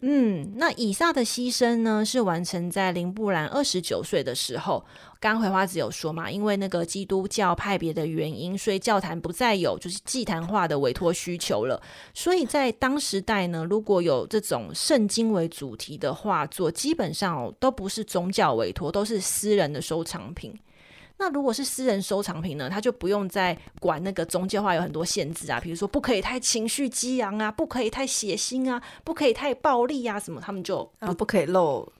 [0.00, 4.84] 嗯，那以撒的牺牲呢，是完成在林布兰二十九岁的时候。
[5.20, 11.82] 刚葵花子有说嘛，因为那个基督教派别的原因，所以教坛不再有就是祭坛化的委托需求了。
[12.14, 20.56] 所以在当时代呢，如果有这种圣经为主题的画作，基本上都不是宗教委托，都是私人的收藏品。
[21.20, 31.92] 那如果是私人收藏品呢，他就不用再管那个宗教化有很多限制啊，比如说不可以太情绪激昂啊，不可以太血腥啊，不可以太暴力啊，什么他们就不、啊、不可以露，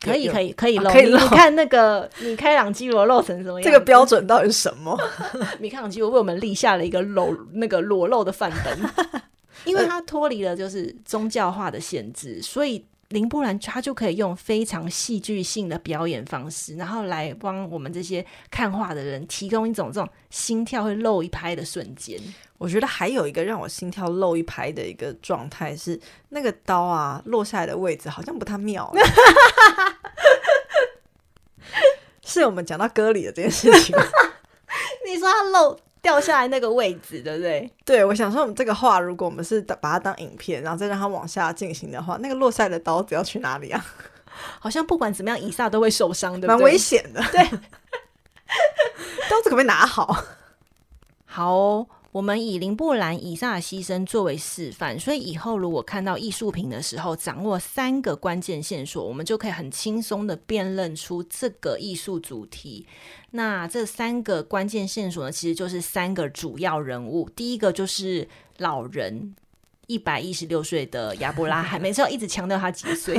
[0.00, 3.64] 可以可以可以露，你，你看那个米开朗基罗露成什么样？
[3.64, 4.98] 这个标准到底是什么？
[5.58, 8.78] 米开朗基罗为我们立下了一个裸那个裸露的范本，
[9.64, 12.84] 因为他脱离了就是宗教化的限制，所以。
[13.12, 22.18] 林布兰他就可以用非常戏剧性的表演方式，然后来帮我们这些看画的人提供一种这种心跳会漏一拍的瞬间。
[22.58, 26.00] 我觉得还有一个让我心跳漏一拍的一个状态是，
[26.30, 28.92] 那个刀啊落下来的位置好像不太妙。
[32.24, 33.94] 是我们讲到歌里的这件事情。
[35.06, 35.78] 你说他漏。
[36.02, 37.70] 掉下来那个位置，对不对？
[37.84, 43.82] 对，我想说，我们这个话，如果我们是把它当影片，然后再让它往下进行的话，那个落下来的刀子要去哪里啊？
[44.58, 46.54] 好像不管怎么样，以撒都会受伤，对不对？
[46.56, 47.22] 蛮危险的。
[47.30, 47.44] 对，
[49.30, 50.24] 刀子可不可以拿好？
[51.24, 51.86] 好哦。
[52.12, 62.86] 我们以林布兰以上的牺牲作为示范，所以以后如果看到艺术品的时候，掌握三个关键线索，我们就可以很轻松的辨认出这个艺术主题。
[63.30, 67.30] 那这三个关键线索呢，其实就是三个主要人物。
[67.34, 69.34] 第一个就是老人，
[69.88, 73.18] 一百一十六岁的亚伯拉罕，每次要一直强调他几岁，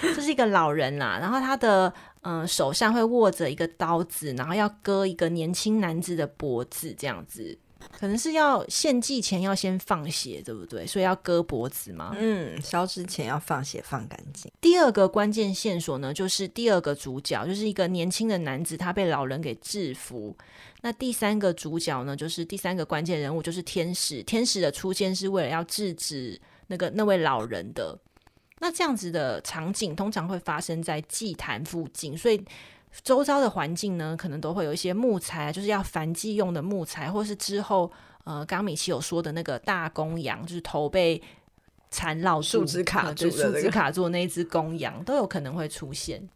[0.00, 1.18] 这是一个老人啦。
[1.20, 1.92] 然后他的
[2.22, 7.58] 嗯、呃、手上会握着一个刀子，然后要割一个年轻男子的脖子，这样子。
[7.98, 10.86] 可能是要献祭前要先放血，对不对？
[10.86, 12.14] 所以要割脖子吗？
[12.18, 14.50] 嗯，烧之前要放血放干净。
[14.60, 20.36] 第二个关键线索呢，就是第二个主角，就是一个年轻的男子，他被老人给制服。
[20.82, 24.22] 那第三个主角呢，就是第三个关键人物，就是天使。
[24.22, 27.98] 天使的出现是为了要制止那个那位老人的。
[28.60, 32.42] 那这样子的场景通常会发生在祭坛附近，所以。
[33.02, 37.90] 周遭的环境呢，可能都会有一些木材，就是要繁祭用的木材，或是之后
[38.24, 41.20] 呃，刚米奇有说的那个大公羊，就是头被
[41.90, 46.28] 缠绕树枝卡住的、那个，树枝卡住的那一只公羊，都有可能会出现。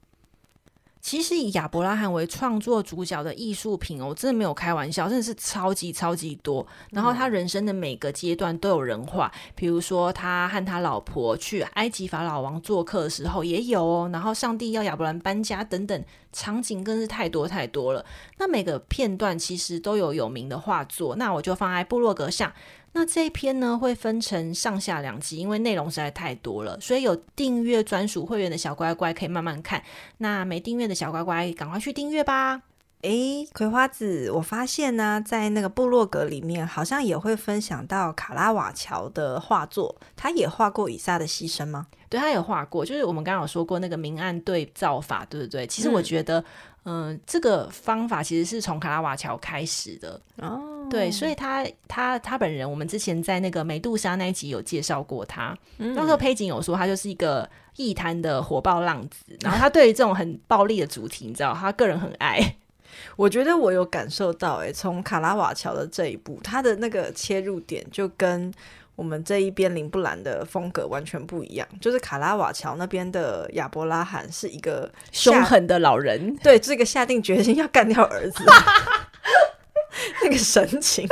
[1.05, 6.67] 其实以亚伯拉罕为创作主角的艺术品哦，我真的没有开玩笑，真的是超级超级多。
[6.93, 14.09] 然后他人生的每个阶段都有人画，比如说他和他老婆去埃及法老王做客的时候也有哦。
[14.15, 16.03] 然后上帝要亚伯兰搬家等等
[16.33, 18.03] 场景更是太多太多了。
[18.39, 22.51] 那每个片段其实都有有名的画作，那我就放在部落格上。
[22.97, 29.83] 那这一篇呢，会分成上下两集，因为内容实在太多了，所以有订阅专属会员的小乖乖可以慢慢看。
[30.19, 32.63] 那没订阅的小乖乖，赶快去订阅吧。
[33.03, 41.89] 诶，葵花子，我发现呢，在那个部落格里面，好像也会分享到卡拉瓦乔的画作，他也画过以撒的牺牲吗？
[42.09, 45.67] 对，他有画过，就是我们刚刚有说过那个明暗对照法，对不对？
[45.67, 46.43] 其实我觉得，
[46.85, 50.87] 嗯、呃，这个方法其实是从卡拉瓦乔开始的哦。
[50.91, 55.57] 对，所以他他他本人，我们之前在那个美杜莎那一集有介绍过他。
[55.79, 62.57] 嗯那时候佩景有说，他就是一个艺坛的火爆浪子，然后他对于这种很暴力的主题，你知道，他个人很爱。
[63.17, 68.53] 我觉得我有感受到，哎，从卡拉瓦乔的这一步，他的那个切入点就跟
[68.97, 71.67] 我们这一边林布兰的风格完全不一样。
[71.81, 78.45] 就是卡拉瓦乔那边的亚伯拉罕是一个凶狠的老人，对，这个下定决心要干掉儿子。
[80.23, 81.09] 那个神情，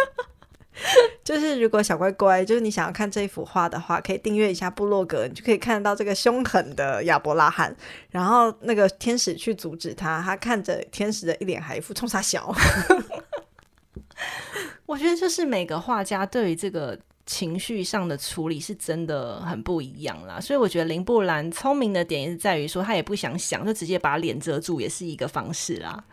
[1.23, 7.75] 就是如果小乖乖，就是你想要看这一幅画的话，可以订阅一下部落格，你就可以看得到这个凶狠的亚伯拉罕。
[8.11, 12.53] 然后那个天使去阻止他，他看着天使的一脸还一副冲啥小。
[14.87, 16.99] 我觉得就是每个画家对于这个
[17.33, 20.39] 情绪上的处理是真的很不一样啦。
[20.39, 26.05] 所以我觉得林布兰聪明的点也是在于说，他也不想想，就直接把脸遮住，也是一个方式啦。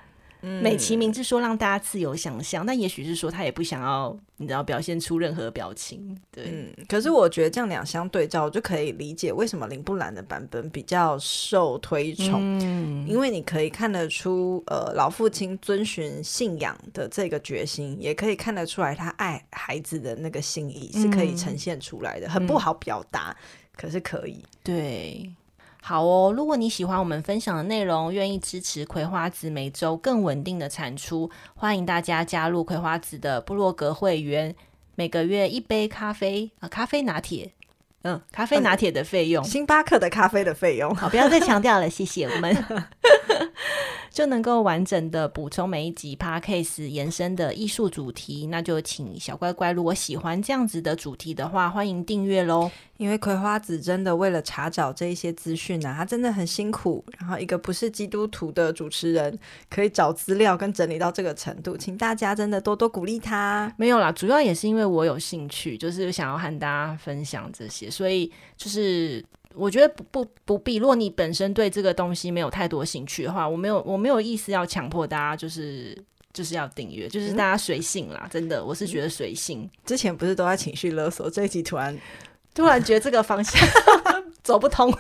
[0.42, 6.18] 嗯、美其名是说让大家自由想象，但也许是说他也不想要，你知道，表现出任何表情。
[6.32, 12.40] 对，嗯，可是我觉得这样两相对照，就可以理解为什么林布兰的版本比较受推崇。
[12.60, 23.36] 嗯，因为你可以看得出，呃，老父亲遵循信仰的这个决心，也可以看得出来他爱孩子的那个心意是可以呈现出来的，嗯、很不好表达，
[23.76, 24.44] 可是可以。
[24.64, 25.30] 对。
[25.82, 34.54] 好哦，如果你喜欢我们分享的内容，愿意支持葵花籽每周更稳定的产出，欢迎大家加入葵花籽的部落格会员，
[34.96, 37.54] 每个月一杯咖啡啊，咖啡拿铁，
[38.04, 42.56] 嗯，咖啡拿铁的费用， 星巴克的咖啡的费用，好，不要再强调了，谢谢我们。
[44.10, 52.70] 就能够完整的补充每一集 Podcast 延伸的艺术主题，那就请小乖乖，如果喜欢这样子的主题的话，欢迎订阅喽。
[52.98, 57.04] 因为葵花子真的为了查找这一些资讯啊，他真的很辛苦。
[57.18, 59.40] 然后一个不是基督徒的主持人，
[59.70, 63.74] 可以找资料跟整理到这个程度，请大家真的多多鼓励他。
[63.78, 69.24] 没有啦，主要也是因为我有兴趣，就是想要和大家分享这些，所以就是。
[69.60, 70.78] 我觉得不不不必。
[70.78, 75.98] 如果你本身对这个东西没有太多兴趣的话，我没有我没有意思要强迫大家，就是
[76.32, 78.22] 就是要订阅，就是大家随性啦。
[78.24, 79.70] 嗯、真的，我是觉得随性。
[79.86, 81.98] 之前不是都在情绪勒索，这一集突然
[82.56, 83.62] 突然觉得这个方向
[84.42, 84.92] 走不通。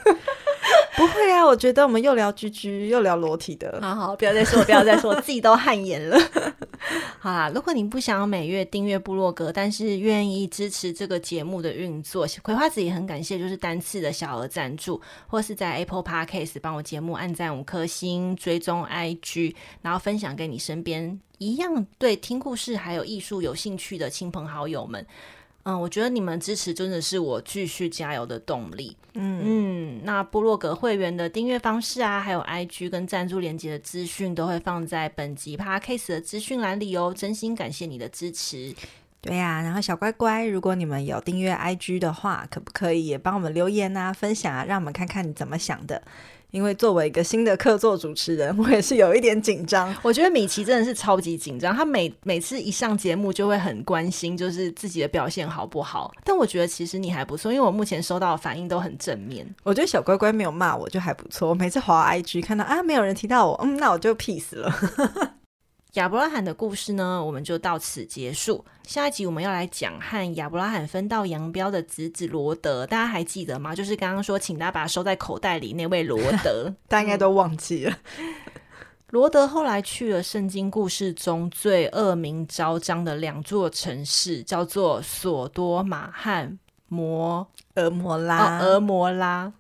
[0.98, 3.80] 不会啊，我觉得我们又聊居居又聊裸体的。
[3.82, 6.18] 好好，不要再说，不要再说，自己都汗颜了。
[7.20, 25.06] 好啦，如果你不想要每月订阅部落格，但是愿意支持这个节目的运作，葵花子也很感谢，就是单次的小额赞助，或是在 Apple Podcast 帮我节目按赞五颗星，追踪 IG，然后分享给你身边一样对听故事还有艺术有兴趣的亲朋好友们。
[25.64, 28.96] 嗯，我觉得你们支持真的是我继续加油的动力。
[29.14, 37.14] 嗯嗯，那部落格会员的订阅方式啊，还有 IG 跟赞助连接的资讯都会放在本集 Podcast 的资讯栏里哦。
[37.16, 38.74] 真心感谢你的支持。
[39.22, 46.02] 对呀、啊，然后小乖乖，如果你们有订阅 IG 的话，可不可以也帮我们留言啊、分享啊，让我们看看你怎么想的？
[46.52, 49.96] 因为作为一个新的客座主持人，我也是有一点紧张。
[50.02, 56.12] 我觉得米奇真的是超级紧张，他每每次一上节目就会很关心，就是自己的表现好不好。
[56.24, 59.48] 但我觉得其实你还不错，因为我目前收到的反应都很正面。
[59.64, 61.50] 我觉得小乖乖没有骂我就还不错。
[61.50, 65.36] 我每次滑 IG 看到啊，没有人提到我，嗯，那我就 peace 了。
[65.94, 68.64] 亚伯拉罕的故事呢，我们就到此结束。
[68.84, 73.74] 下一集我们要来讲和亚伯拉罕分道扬镳的侄子罗德，大家还记得吗？
[73.74, 77.98] 就是刚刚说请大家把它收在口袋里那位罗德， 大家应该都忘记了。
[79.10, 86.56] 罗德后来去了圣经故事中最恶名昭彰的两座城市，叫做索多玛和
[86.88, 88.60] 摩俄摩拉。
[88.60, 89.52] 俄摩拉。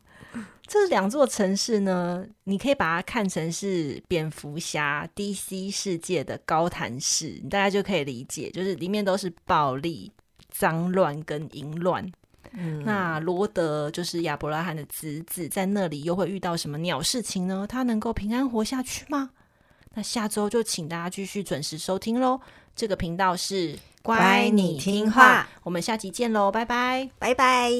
[0.71, 10.11] 这两座城市呢，你可以把它看成是蝙蝠侠 DC 世界的高谭市，大家就可以理解，就是里面都是暴力、
[10.51, 12.07] 脏乱跟淫乱。
[12.51, 17.65] 嗯，那罗德就是亚伯拉罕的侄子，在那里又会遇到什么鸟事情呢？
[17.67, 19.31] 他能够平安活下去吗？
[19.95, 22.39] 那下周就请大家继续准时收听喽。
[22.75, 27.71] 这个频道是乖，你听话，我们下集见喽，拜拜，拜拜。